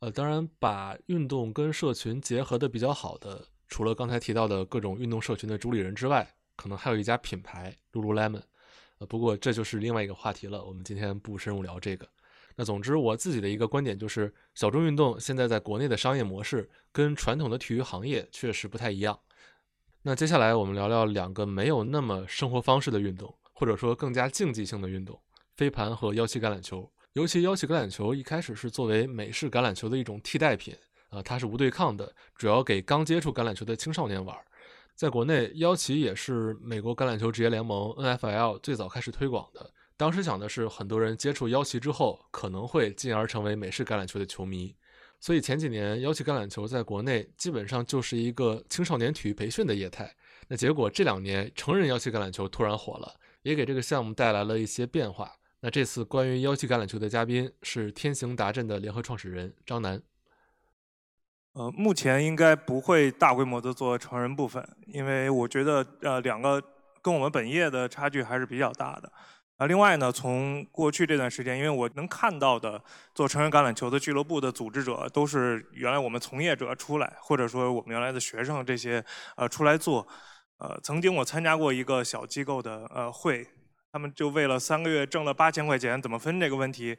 [0.00, 8.40] 呃，当然，把运动跟社群结合的比较好的，除了刚才提到的各种运动社群的主理人之外，可能还有一家品牌 Lululemon。
[8.96, 12.08] 呃，不过这就是另外一个话题了，我们今天不深入聊这个。
[12.56, 19.20] 那总之，我自己的一个观点就是，小众运动现在在国内的商业模式跟传统的体育行业确实不太一样。
[20.00, 25.20] 那接下来我们聊聊两个没有那么生活方式的运动，或者说更加竞技性的运动——
[25.58, 26.90] 飞盘和腰旗橄榄球。
[27.14, 30.76] 尤其腰旗橄榄球一开始是作为美式橄榄球的一种替代品，
[31.08, 34.36] 啊，它是无对抗的，主要给刚接触橄榄球的青少年玩。
[34.94, 39.72] 在国内，腰旗也是美国橄榄球职业联盟 NFL 最早开始推广的。
[39.96, 44.72] 当时想的是，很多人接触腰旗之后，可能会进而成为美式橄榄球的球迷。
[45.18, 50.14] 所以前几年腰旗橄榄球在国内基本上就是一个青少年体育培训的业态。
[50.46, 55.32] 那结果这两年成人腰旗橄榄球突然火了，也给这个项目带来了一些变化。
[55.62, 60.00] 那这次关于腰旗橄榄球的嘉宾是天行达阵的联合创始人张楠。
[61.52, 66.62] 呃，目前应该不会大规模的做成人部分，因为我觉得呃两个
[67.02, 69.12] 跟我们本业的差距还是比较大的。
[69.56, 72.82] 啊，另外呢，从过去这段时间，因为我能看到的
[73.14, 79.04] 做成人橄榄球的俱乐部的组织者，都是原来我们从业者出来，或者说我们原来的学生这些
[79.36, 80.08] 呃出来做。
[80.56, 83.46] 呃，曾经我参加过一个小机构的呃会，
[83.92, 86.96] 他们就为了三个月挣了八千块钱怎么分这个问题，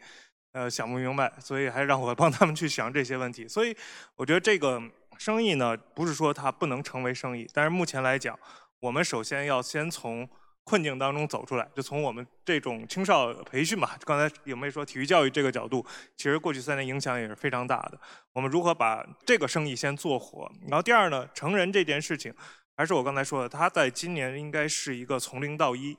[0.53, 3.47] 呃想不明白，所以还让我帮他们去想这些问题。
[3.47, 3.75] 所以
[4.15, 4.81] 我觉得这个
[5.17, 8.37] 生意呢，不是说它不能成为生意，但是目前来讲，
[8.79, 10.29] 我们首先要先从。
[10.63, 15.83] 困境当中走出来，就从我们这种青少培训吧，刚才有没有说体育教育这个角度，
[16.15, 17.99] 其实过去三年影响也是非常大的。
[18.31, 20.49] 我们如何把这个生意先做火？
[20.69, 22.31] 然后第二呢，成人这件事情，
[22.77, 25.97] 还是我刚才说的，它在今年应该是一个从零到一。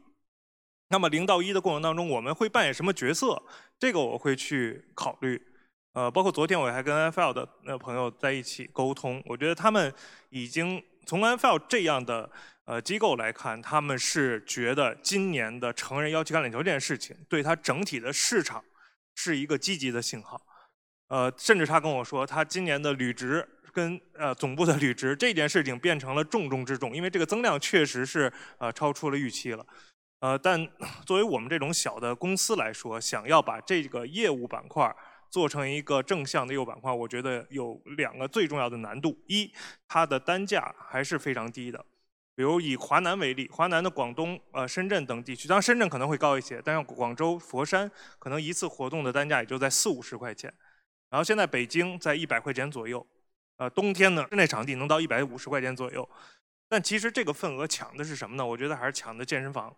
[0.92, 3.42] 那么零到一的过程当中，我们会扮演什么角色？
[3.78, 5.42] 这个我会去考虑。
[5.94, 9.92] 呃，包括昨天我还跟 NFL 的那朋友在一起沟通，我觉得他们
[10.28, 12.30] 已经从 NFL 这样的。
[12.64, 18.62] 呃，机构来看，他们是觉得今年的成人要去橄榄球这件事情，对他整体的市场
[19.16, 20.40] 是一个积极的信号。
[21.08, 29.66] 呃，甚至他跟我说，他今年的履职跟呃总部的履职这件事情变成了重中之重，因为这个增量确实是呃超出了预期了。
[30.22, 30.68] 呃，但
[31.04, 34.94] 作为我们这种小的公司来说，想要把这个业务板块
[35.28, 39.52] 做成一个正向的业务板块，我觉得有两个最重要的难度：一，
[39.88, 41.84] 它的单价还是非常低的。
[42.36, 50.52] 比如以华南为例，华南的广东、呃深圳等地区，当然深圳可能会高一些，但是广州、佛山可能一次活动的单价也就在四五十块钱。
[51.10, 53.04] 然后现在北京在一百块钱左右，
[53.56, 56.08] 呃冬天呢室内场地能到一百五十块钱左右。
[56.68, 58.46] 但其实这个份额抢的是什么呢？
[58.46, 59.74] 我觉得还是抢的健身房，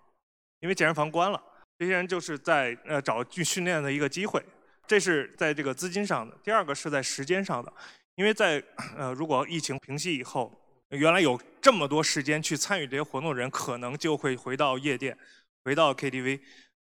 [0.61, 1.43] 因为健身房关了，
[1.79, 4.45] 这些人就是在呃找去训练的一个机会，
[4.87, 6.37] 这是在这个资金上的。
[6.43, 7.73] 第二个是在时间上的，
[8.15, 8.63] 因为在
[8.97, 10.53] 呃如果疫情平息以后，
[10.91, 15.17] 原来有这么多时间去参与这些活动的人，可能就会回到夜店，
[15.65, 16.41] 回到 KTV。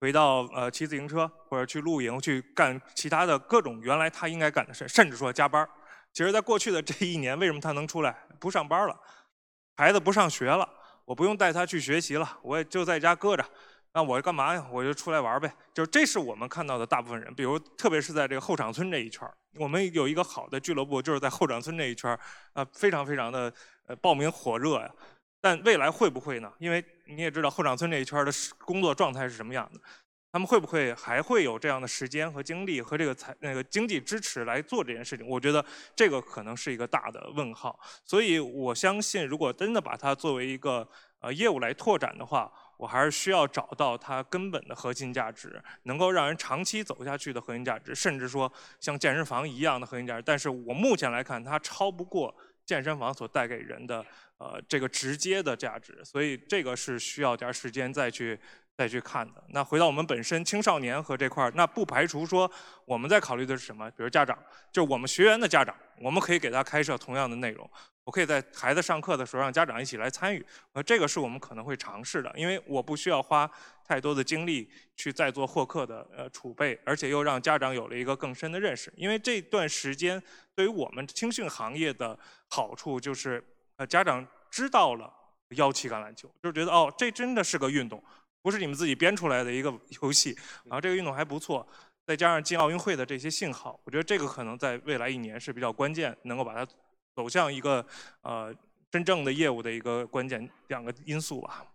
[0.02, 5.68] 回到呃骑自行车或者去露营去干其他的各种原来他应该干的事，甚至说加班
[6.12, 8.96] 其实，在过去的这一年，为什么他能出来不上班了？
[9.78, 10.70] 孩子不上学了，
[11.06, 13.46] 我不用带他去学习了，我也就在家搁着。
[13.94, 14.68] 那我干嘛呀？
[14.72, 15.50] 我就出来玩呗。
[15.74, 22.20] 就这是我们看到的大部分人，比如特别是在这个后场村这一圈我们有一个好的俱乐部，就是在后场村这一圈
[22.52, 23.54] 啊，非常非常的
[23.88, 24.92] 呃报名火热呀。
[25.40, 26.52] 但未来会不会呢？
[26.58, 28.32] 因为你也知道后场村这一圈的
[28.66, 29.80] 工作状态是什么样的，
[30.36, 35.26] 他们会不会还会有这样的时间和精力和这个财那个经济支持来做这件事情？
[35.26, 37.80] 我觉得这个可能是一个大的问号。
[38.04, 40.86] 所以我相信，如果真的把它作为一个
[41.22, 50.24] 呃业务来拓展的话，我还是需要找到它根本的核心价值，能够让人长期走下去的核心价值，甚至说像健身房一样的核心价值。
[50.26, 54.06] 但是我目前来看，它超不过健身房所带给人的。
[54.38, 58.38] 呃，这个直接的价值，所以这个是需要点时间再去
[58.78, 59.44] 再去看的。
[59.50, 62.50] 那回到我们本身青少年和这块儿，那不排除说
[62.86, 63.90] 我们在考虑的是什么？
[63.92, 64.38] 比如家长，
[64.72, 67.70] 就是我们学员的家长，我们可以给他开设同样的内容。
[68.04, 73.50] 我可以在孩子上课的时候让家长一起来参与，呃，这个是我们可能会尝试的，因为我不需要花
[73.84, 78.94] 太多的精力去再做获客的呃储备，而且又让家长有了一个更深的认识。
[78.96, 80.22] 因为这段时间
[80.54, 82.18] 对于我们青训行业的
[82.50, 83.44] 好处就是。
[83.78, 85.14] 呃，家长知道了
[85.58, 88.02] 腰旗橄榄球，就觉得哦，这真的是个运动，
[88.46, 90.38] 不是你们自己编出来的一个 游戏。
[90.66, 91.68] 然后这个运动还不错，
[92.06, 96.72] 再加上进奥运会的这些信号，我觉得这个可能在未来一年是比较关键，能够把它
[97.16, 97.84] 走向一个
[98.22, 98.54] 呃
[98.92, 101.66] 真正的业务的一个关键两个因素吧。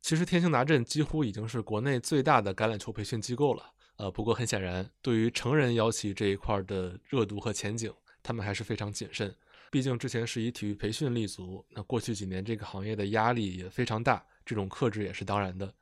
[0.00, 9.32] 其实天星达阵几乎已经是国内最大的橄榄球培训机构了，呃，不过很显然，对于成人腰旗这一块的热度和前景，他们还是非常谨慎。
[9.70, 15.72] 毕竟之前是以体育培训立足，那过去几年这个行业的压力也非常大，这种克制也是当然的。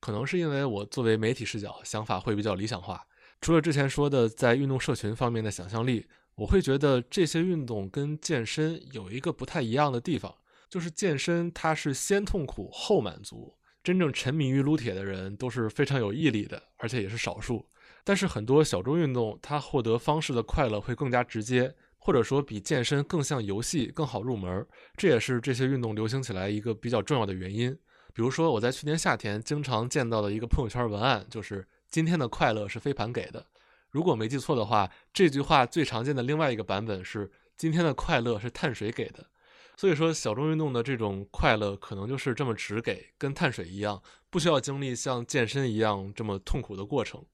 [0.00, 3.06] 可能是因为我作为媒体视角，想法会比较理想化。
[3.40, 10.34] 除了之前说的在运动社群方面的想象力，我会觉得这些运动跟健身有一个不太一样的地方，
[10.68, 17.66] 就是健身它是先痛苦后满足，真正沉迷于撸铁的人都是非常有毅力的，而且也是少数。
[18.02, 21.74] 但是很多小众运动，它获得方式的快乐会更加直接。
[22.02, 27.76] 或者说比健身更像游戏更好入门，这也是这些运动流行起来一个比较重要的原因。
[28.12, 33.46] 比如说我在去年夏天经常见到的一个朋友圈文案，就是“今天的快乐是飞盘给的”。
[33.90, 39.26] 如果没记错的话，这句话最常见的另外一个版本是“今天的快乐是碳水给的”。
[39.76, 47.24] 所以说小众运动的这种快乐可能就是这么只给，跟碳水一样，不需要经历像健身一样这么痛苦的过程。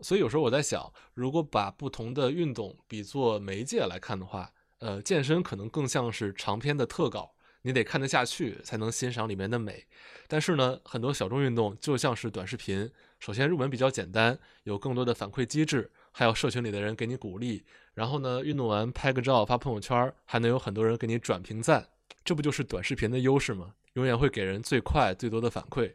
[0.00, 9.86] 所以有时候我在想，如果把不同的运动比作媒介来看的话，呃，健身可能更像是长篇的特稿，你得看得下去才能欣赏里面的美。
[10.28, 21.88] 但是呢，很多小众运动就像是短视频，首先入门比较简单，有更多的反馈机制，还有社群里的人给你鼓励，然后呢，运动完拍个照发朋友圈，还能有很多人给你转评赞，
[22.24, 23.74] 这不就是短视频的优势吗？
[23.94, 25.92] 永远会给人最快最多的反馈。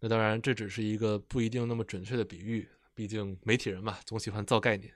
[0.00, 2.68] 那当然，这只是一个不一定那么准确的比喻。
[2.94, 4.94] 毕竟媒体人嘛，总喜欢造概念。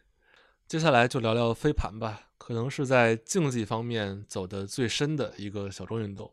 [0.66, 6.33] 接下来就聊聊飞盘吧，可能是在竞技方面走的最深的一个小众运动。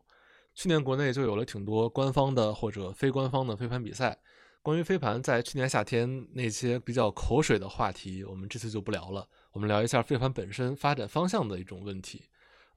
[0.54, 4.18] 去年国内就有了挺多官方的或者非官方的飞盘比赛。
[4.62, 9.28] 关于飞盘，在去年夏天那些比较口水的话题，我们这次就不聊了。
[9.52, 12.22] 我们聊一下飞盘本身发展方向的一种问题。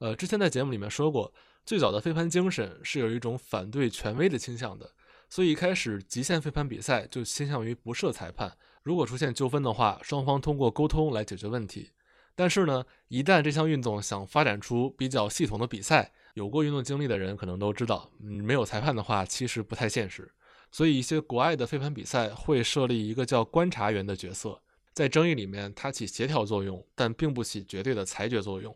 [0.00, 1.32] 呃，之前在节目里面说过，
[1.64, 4.92] 最早的飞盘精神是有一种反对权威的倾向的，
[5.30, 8.54] 所以一开始极限飞盘比赛就倾向于不设裁判。
[8.82, 11.92] 如果出现纠纷的话，双方通过沟通来解决问题。
[12.34, 20.32] 但是呢，一旦这项运动想发展出比较系统的比赛，有过运动经历的人可能都知道，嗯，没有裁判的话其实不太现实。
[20.70, 24.62] 所以一些国外的飞盘比赛会设立一个叫观察员的角色，
[24.92, 28.74] 在争议里面它起协调作用，但并不起绝对的裁决作用。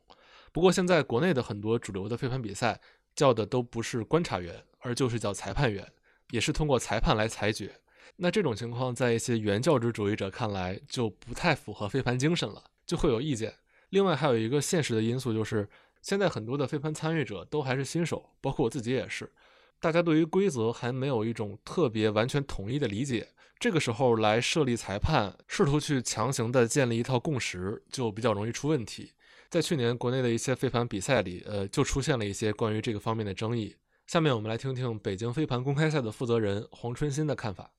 [0.53, 2.81] 不过现在国内的很多主流的飞盘比赛
[3.15, 5.87] 叫的都不是观察员，而就是叫裁判员，
[6.31, 7.81] 也是通过裁判来裁决。
[8.17, 13.55] 那这种情况，在一些原教旨主义者看来，就不太符合飞盘精神了，就会有意见。
[13.91, 15.69] 另外，还有一个现实的因素，就是
[16.03, 19.33] 现在很多的飞盘参与者都还是新手，包括我自己也是。
[19.81, 23.29] 大家对于规则还没有一种特别完全统一的理解，
[23.59, 29.13] 这个时候来设立裁判，试图去强行的建立一套共识，就比较容易出问题。
[29.51, 33.77] 在去年国内的一些飞盘比赛里，呃，就出现了一些关于这个方面的争议。
[34.07, 37.74] 下面我们来听听北京飞盘公开赛的负责人黄春新的看法。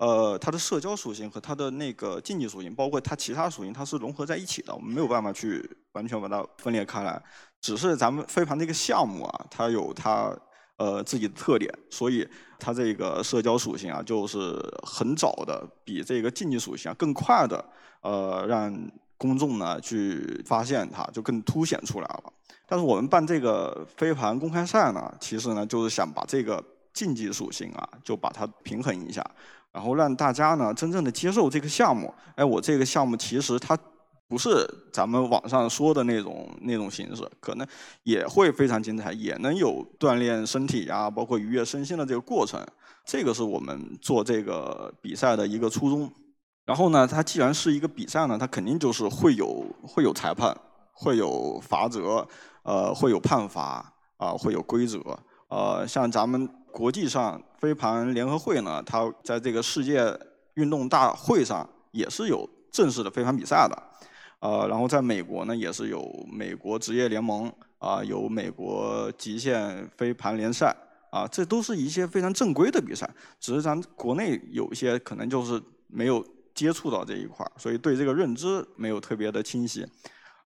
[0.00, 7.22] 呃，它的社交属性和它的那个竞技属性，包括它其他属性，它是融合在一起的，我们没有办法去完全把它分裂开来。
[7.60, 10.34] 只是咱们飞盘这个项目啊，它有它
[10.78, 12.26] 呃自己的特点，所以
[12.58, 17.62] 它这个社交属性啊，就是很早的比这个竞技属性啊更快的
[18.00, 18.74] 呃让
[19.18, 22.32] 公众呢去发现它，就更凸显出来了。
[22.66, 29.22] 但是我们办这个飞盘公开赛呢，其实呢就是想把这个竞技属性啊，就把它平衡一下。
[29.72, 33.78] 然后让大家呢真正的接受这个项目，哎，我这个项目其实它
[34.26, 37.66] 不是咱们网上说的那种那种形式，可能
[38.02, 42.60] 也会非常精彩，也能有锻炼身体啊，包括愉悦身心的这个过程。
[43.04, 46.10] 这个是我们做这个比赛的一个初衷。
[46.64, 50.56] 然后呢，它既然是一个比赛呢，它肯定就是会有会有裁判，
[50.92, 52.26] 会有罚则，
[52.62, 55.00] 呃，会有判罚啊，会有规则。
[55.48, 56.48] 呃，像咱们。
[56.72, 60.16] 国际上飞盘联合会呢，它在这个世界
[60.54, 63.82] 运动大会上也是有正式的飞盘比赛的，
[64.40, 70.74] 呃，然后在美国呢也是有美国职业联盟啊，有美国极限飞盘联赛
[71.10, 73.08] 啊，这都是一些非常正规的比赛，
[73.38, 79.86] 只是咱国内有一些可能就是没有接触到这一块儿，所以对这个认知没有特别的清晰。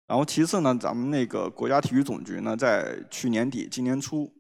[0.08, 4.32] 然后其次呢，咱们那个国家体育总局呢，在去年底今年初。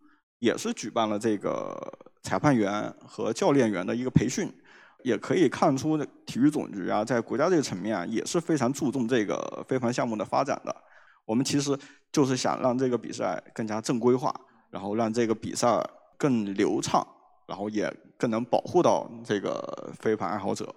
[0.43, 1.73] 也是举办了这个
[2.21, 4.53] 裁判员和教练员的一个培训，
[5.01, 10.75] 也可以看出体育总局啊，在国家这个层面啊，也是非常注重这个飞盘项目的发展的。
[11.23, 11.79] 我们其实
[12.11, 14.35] 就是想让这个比赛更加正规化，
[14.69, 15.81] 然后让这个比赛
[16.17, 17.07] 更流畅，
[17.47, 20.75] 然后也更能保护到这个飞盘爱好者。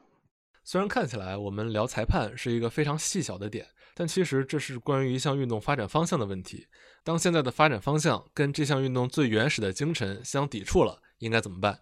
[0.62, 3.66] 虽然看起来我们聊裁判是一个非常细小的点。
[3.98, 6.66] 但其实这是关于一项运动发展方向的问题。
[7.02, 11.80] 当现在的发展方向跟这项运动最原始的精神相抵触了，应该怎么办？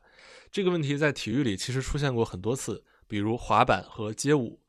[0.53, 4.61] 这个问题在体育里其实出现过很多次，比如滑板和街舞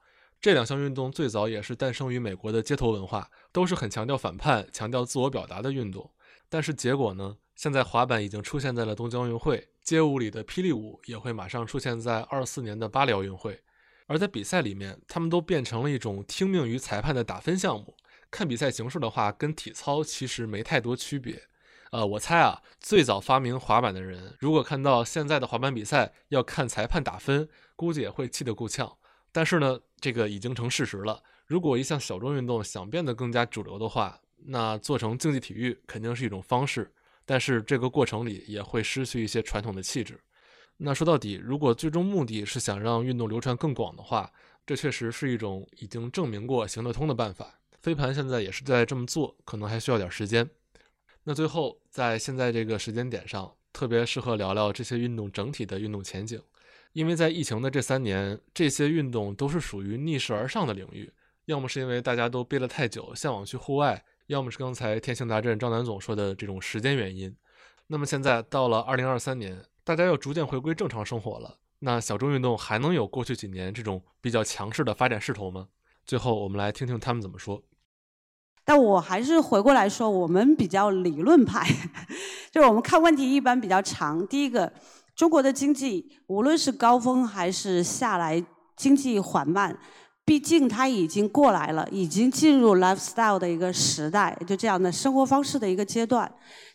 [0.41, 6.09] 这两项运动，最早也是诞生于美国的街头文化，都是很强调反叛、强调自我表达的运动。
[6.49, 7.37] 但是结果呢？
[7.55, 13.61] 现在滑板已经出现在了东京奥运会，街舞里的霹雳舞也会马上出现在二四年的巴黎奥运会。
[14.07, 17.95] 而在比赛里面，他们都变成了一种听命于裁判的打分项目。
[18.29, 21.41] 看比赛形式的话，跟体操其实没太多区别。
[21.91, 28.97] 呃，我猜啊，最早发明滑板的人，如果看到现在的滑板比赛要看裁判打分，估计也会气得够呛。
[29.31, 31.23] 但是呢，这个已经成事实了。
[31.45, 36.91] 如果一项小众运动想变得更加主流的话，那做成竞技体育肯定是一种方式。
[37.25, 40.19] 但是这个过程里也会失去一些传统的气质。
[40.77, 44.29] 那说到底，如果最终目的是想让运动流传更广的话，
[44.65, 47.59] 这确实是一种已经证明过行得通的办法。
[47.81, 50.49] 飞盘现在也是在这么做，可能还需要点时间。
[51.23, 56.41] 那最后，在现在这个时间点上，特别适合聊聊这些运动整体的运动前景，
[56.91, 61.09] 因为在疫情的这三年，这些运动都是属于逆势而上的领域。
[61.45, 63.95] 要么是因为大家都憋了太久，向往去户外；
[64.27, 67.33] 要么是刚才天行大阵张楠总说的这种时间原因。
[67.87, 69.63] 那么现在到了二零二三年。
[69.85, 75.67] 大家要逐渐回归正常生活了，那小众运动还能有过去几年这种比较强势的发展势头吗？
[76.03, 77.61] 最后我们来听听他们怎么说。
[78.63, 81.63] 但我还是回过来说，我们比较理论派，
[82.51, 84.25] 就是我们看问题一般比较长。
[84.25, 84.73] 第一个，
[85.15, 88.43] 中国的经济无论是高峰还是下来，
[88.75, 89.77] 经济缓慢，
[90.25, 96.29] 毕竟它已经过来了，已经进入 lifestyle 的一个时代，就这样的生活方式的一个阶段。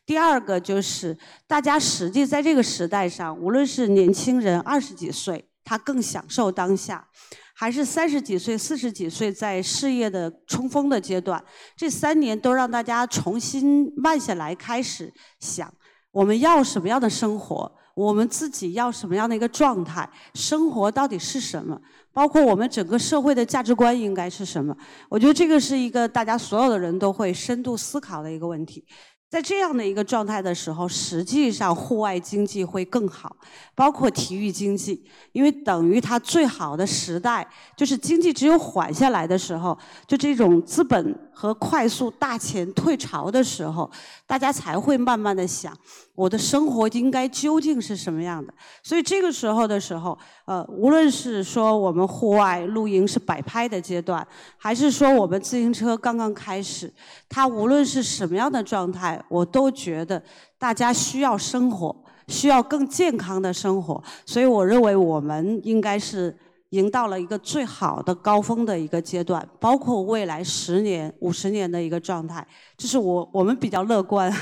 [0.06, 7.08] 第二个就是，大家实际在这个时代上，无论是年轻人二十几岁，他更享受当下，
[7.54, 11.42] 还是三十几岁、四十几岁在事业的冲锋的阶段，
[11.76, 15.72] 这三年都让大家重新慢下来，开始想
[16.12, 21.78] 我们要什么样的生活，我们自己要什么样的一个状态，生活到底是什么，
[22.12, 24.74] 包括我们整个社会的价值观应该是什么。
[25.10, 28.82] 我觉得这个是一个大家所有的人都会深度思考的一个问题。
[29.30, 33.36] 在这样的一个状态的时候，实际上户外经济会更好，
[33.76, 35.00] 包括体育经济，
[35.30, 43.88] 因为等于它最好的时代，就是经济只有缓下来的时候，就这种资本和快速大钱退潮的时候，
[44.26, 45.72] 大家才会慢慢的想。
[46.16, 48.52] 我的生活应该究竟是什么样的？
[48.82, 50.18] 所以这个时候的时候，
[50.50, 54.26] 呃，无论是说我们户外露营是摆拍的阶段，
[54.56, 56.92] 还是说我们自行车刚刚开始，
[57.28, 60.20] 它无论是什么样的状态，我都觉得
[60.58, 61.94] 大家需要生活，
[62.26, 64.02] 需要更健康的生活。
[64.26, 66.36] 所以我认为我们应该是
[66.70, 72.44] 迎到了一个最好的高峰的一个阶段，包括未来十年、五十年的一个状态，
[72.76, 74.34] 这是我我们比较乐观。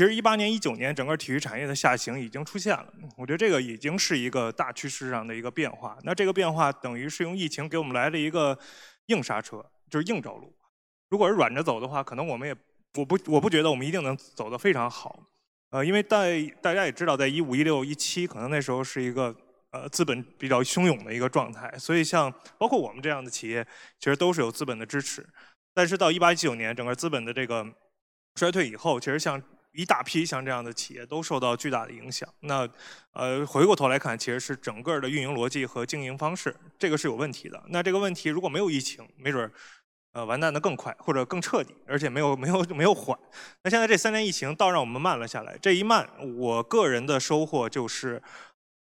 [0.00, 5.98] 其实一八年、一九年整个体育产业的下行已经出现了，我觉得这个已经是一个大趋势上的一个变化。
[6.04, 8.58] 那这个变化等于是用疫情给我们来了一个
[9.08, 10.56] 硬刹车，就是硬着陆。
[11.10, 12.56] 如果是软着走的话，可能我们也
[12.94, 15.22] 我不我不觉得我们一定能走得非常好。
[15.68, 19.36] 呃，因为在大家也知道，在一五、一六、一七，可能那时候是一个
[19.72, 23.62] 呃资本比较汹涌的一个状态，所以像包括我们这样的企业，
[23.98, 25.28] 其实都是有资本的支持。
[25.74, 27.66] 但是到一八、一九年，整个资本的这个
[28.36, 29.38] 衰退以后，其实像
[29.72, 32.28] 一大批像这样的企业都受到巨大的影响。
[32.40, 32.68] 那，
[33.12, 37.62] 呃，回过头来看，其实是整个的运营逻辑和经营方式，这个是有问题的。
[37.68, 39.52] 那这个问题如果没有疫情，没准儿，
[40.12, 43.16] 呃，完蛋的更快或者更彻底，而且没有没有没有缓。
[43.62, 45.56] 那现在这三年疫情倒让我们慢了下来。
[45.58, 48.20] 这一慢，我个人的收获就是，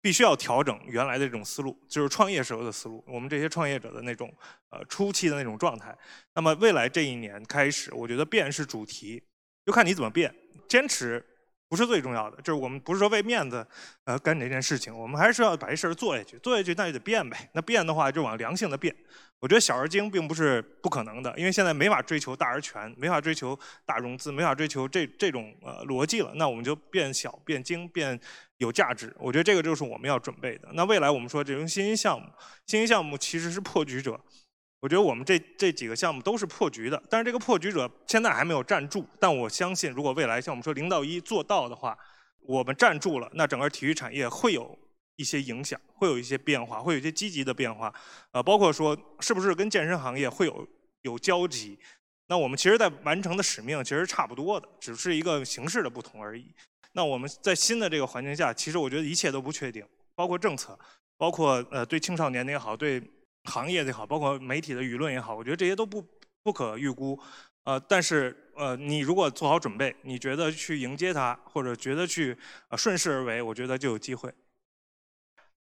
[0.00, 3.02] 必须要调整原来的这种思路，就是创业时候的思路。
[3.08, 4.32] 我们这些创业者的那种，
[4.70, 5.92] 呃，初期的那种状态。
[6.34, 9.20] 那么未来这一年开始，我觉得变是主题，
[9.66, 10.32] 就看你怎么变。
[10.68, 11.24] 坚持
[11.68, 13.66] 不是最重要的，就是我们不是说为面子
[14.04, 17.50] 呃干这件事情，我们还是要把这事儿做下去，做下去那就得变呗。
[17.52, 18.94] 那变的话就往良性的变。
[19.40, 23.56] 我觉得小而精并不是不可能的，因为现在没法追求大而全，没法追求
[23.86, 26.32] 大融资，没法追求这这种呃逻辑了。
[26.34, 28.18] 那我们就变小、变精、变
[28.56, 29.14] 有价值。
[29.18, 30.68] 我觉得这个就是我们要准备的。
[30.72, 32.26] 那未来我们说这种新兴项目，
[32.66, 34.18] 新兴项目其实是破局者。
[34.80, 39.04] 我觉得我们这这几个项目都是破局的，但是这个破局者现在还没有站住。
[39.18, 41.98] 但我相信，如果未来像我们说零到一做到的话，
[42.42, 44.78] 我们站住了，那整个体育产业会有
[45.16, 47.92] 一些影响，会有一些变化，会有一些积极的变化。
[48.30, 50.64] 呃，包括说是不是跟健身行业会有
[51.02, 51.76] 有交集？
[52.28, 56.54] 那我们其实，在完成的使命其实差不多的，只是一个形式的不同而已。
[56.92, 60.78] 那我们在新的这个环境下，其实我觉得一切都不确定，包括政策，
[61.16, 63.02] 包括呃对青少年的也好，对。
[63.48, 66.04] 行业也好，包括媒体的舆论也好，我觉得这些都不
[66.42, 67.18] 不可预估。
[67.64, 72.36] 呃，但是呃，你如果做好准备，你觉得去迎接它，或者觉得去
[72.76, 74.32] 顺势而为，我觉得就有机会。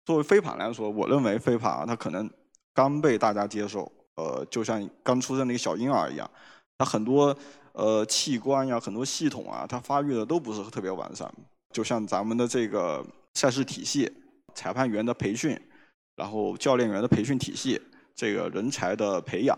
[0.05, 2.31] 作为飞盘来说，我认为飞盘啊它可能
[2.73, 6.31] 刚被大家接受，呃，就像刚出生的一个小婴儿一样，
[6.79, 7.37] 它很多
[7.73, 11.33] 呃器官呀、很多系统啊，它发育的都不是特别完善。
[11.73, 14.13] 就像咱们的这个赛事体系、
[14.55, 15.61] 裁判员的培训。
[16.17, 17.81] 然后教练员的培训体系，
[18.15, 19.57] 这个人才的培养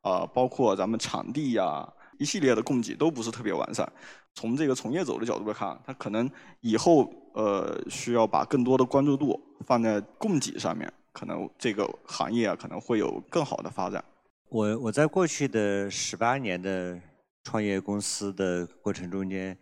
[0.00, 1.86] 啊，包括咱们场地呀，
[2.18, 3.86] 一系列的供给都不是特别完善。
[4.34, 6.30] 从这个从业者的角度来看，他可能
[6.60, 14.04] 以后呃需要把更多的关注度放在供给上面，可能这个行业啊可能会有更好的发展。
[14.48, 17.00] 我我在过去的十八年的
[17.42, 19.58] 创业公司的过程中间，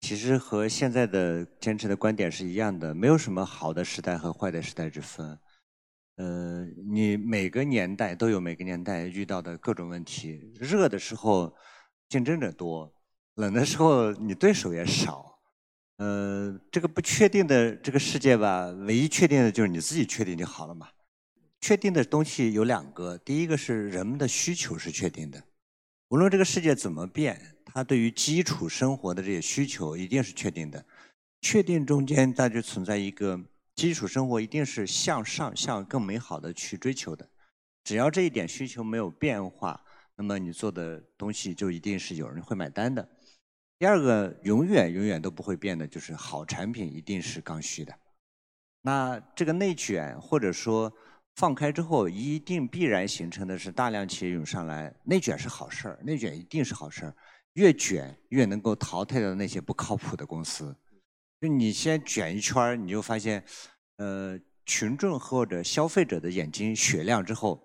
[0.00, 5.38] 其实和现在的坚持的观点是一样的，没有什么好的时代和坏的时代之分。
[6.16, 10.50] 呃，你每个年代都有每个年代遇到的各种问题。
[10.58, 11.54] 热的时候
[12.08, 12.90] 竞争者多，
[13.34, 15.38] 冷的时候你对手也少。
[15.98, 20.88] 呃，这个不确定的这个世界吧，唯一确定的就是你自己确定就好了嘛。
[21.60, 25.42] 确定的东西有两个，第一个是人们的需求是确定的，
[26.08, 30.82] 无论这个世界怎么变，它对于基础生活的这些需求一定是确定的。
[31.42, 33.38] 确定中间它就存在一个。
[33.76, 37.28] 基础生活一定是向上、向更美好的去追求的。
[37.84, 39.78] 只要这一点需求没有变化，
[40.16, 43.06] 那么你做的东西就一定是有人会买单的。
[43.78, 47.94] 第二个，永远、永远都不会变的，就是好产品一定是刚需的。
[48.80, 50.90] 那这个内卷或者说
[51.34, 54.94] 放开之后，一定必然形成的是大量企业涌上来。
[55.04, 57.14] 内卷是好事儿，内卷一定是好事儿。
[57.52, 60.74] 越卷越能够淘汰掉那些不靠谱的公司。
[61.38, 63.44] 就你先卷一圈儿，你就发现，
[63.98, 67.62] 呃，群众或者消费者的眼睛雪亮之后，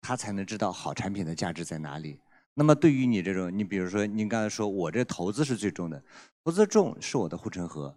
[0.00, 2.18] 他才能知道好产品的价值在哪里。
[2.54, 6.02] 那么对于你这种，你比如说您刚才说我这投资是最重的，
[6.44, 7.96] 投资重是我的护城河。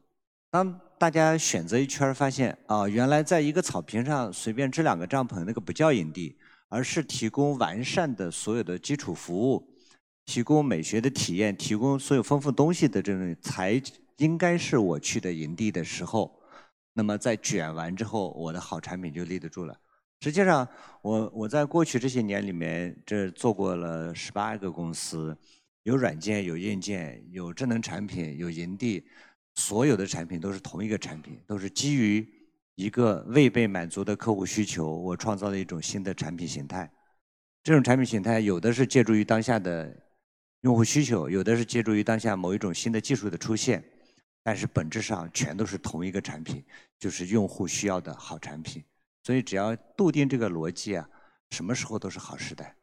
[0.51, 6.38] 当大家选择一圈儿，发现啊，原来在一个草坪上随便支两个帐篷，那个不叫营地，
[6.70, 9.68] 而是提供完善的所有的基础服务，
[10.26, 13.82] 提供美学的体验，提供所有丰富东西的这种才。
[14.18, 16.39] 应该是我去的营地的时候，
[16.93, 19.80] 那么在卷完之后，我的好产品就立得住了。
[20.22, 20.68] 实际上，
[21.03, 25.38] 我我在过去这些年里面，这做过了十八个公司，
[25.84, 29.05] 有软件，有硬件，有智能产品，有营地，
[29.53, 32.28] 所有的产品都是同一个产品，都是基于
[32.74, 36.91] 一个未被满足的客户需求，我创造了一种新的产品形态。
[37.61, 39.95] 这种产品形态有的是借助于当下的
[40.61, 43.84] 用户需求，有的是借助于当下某一种新的技术的出现。
[44.47, 46.63] 但是本质上全都是同一个产品，
[46.97, 48.81] 就是用户需要的好产品。
[49.21, 51.05] 所以只要笃定这个逻辑啊，
[51.49, 52.73] 什么时候都是好时代。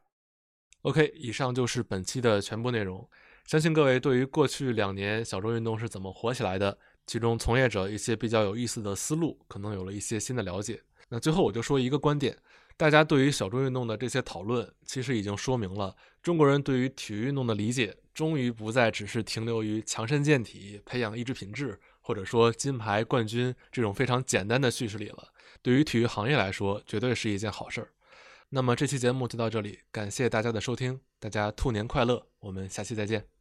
[0.82, 3.08] OK，以上就是本期的全部内容。
[3.46, 10.78] 相信各位对于过去两年小众运动是怎么火起来的，其中从业者一些比较有意思的思路，可能有了一些新的了解。
[11.08, 12.36] 那最后我就说一个观点，
[12.76, 25.28] 大家对于小众运动的这些讨论，其实已经说明了中国人对于体育运动的理解，终于不再只是停留于强身健体、培养意志品质，或者说金牌冠军这种非常简单的叙事里了。
[25.62, 27.88] 对于体育行业来说，绝对是一件好事儿。
[28.50, 33.33] 那么这期节目就到这里，感谢大家的收听，大家兔年快乐，我们下期再见。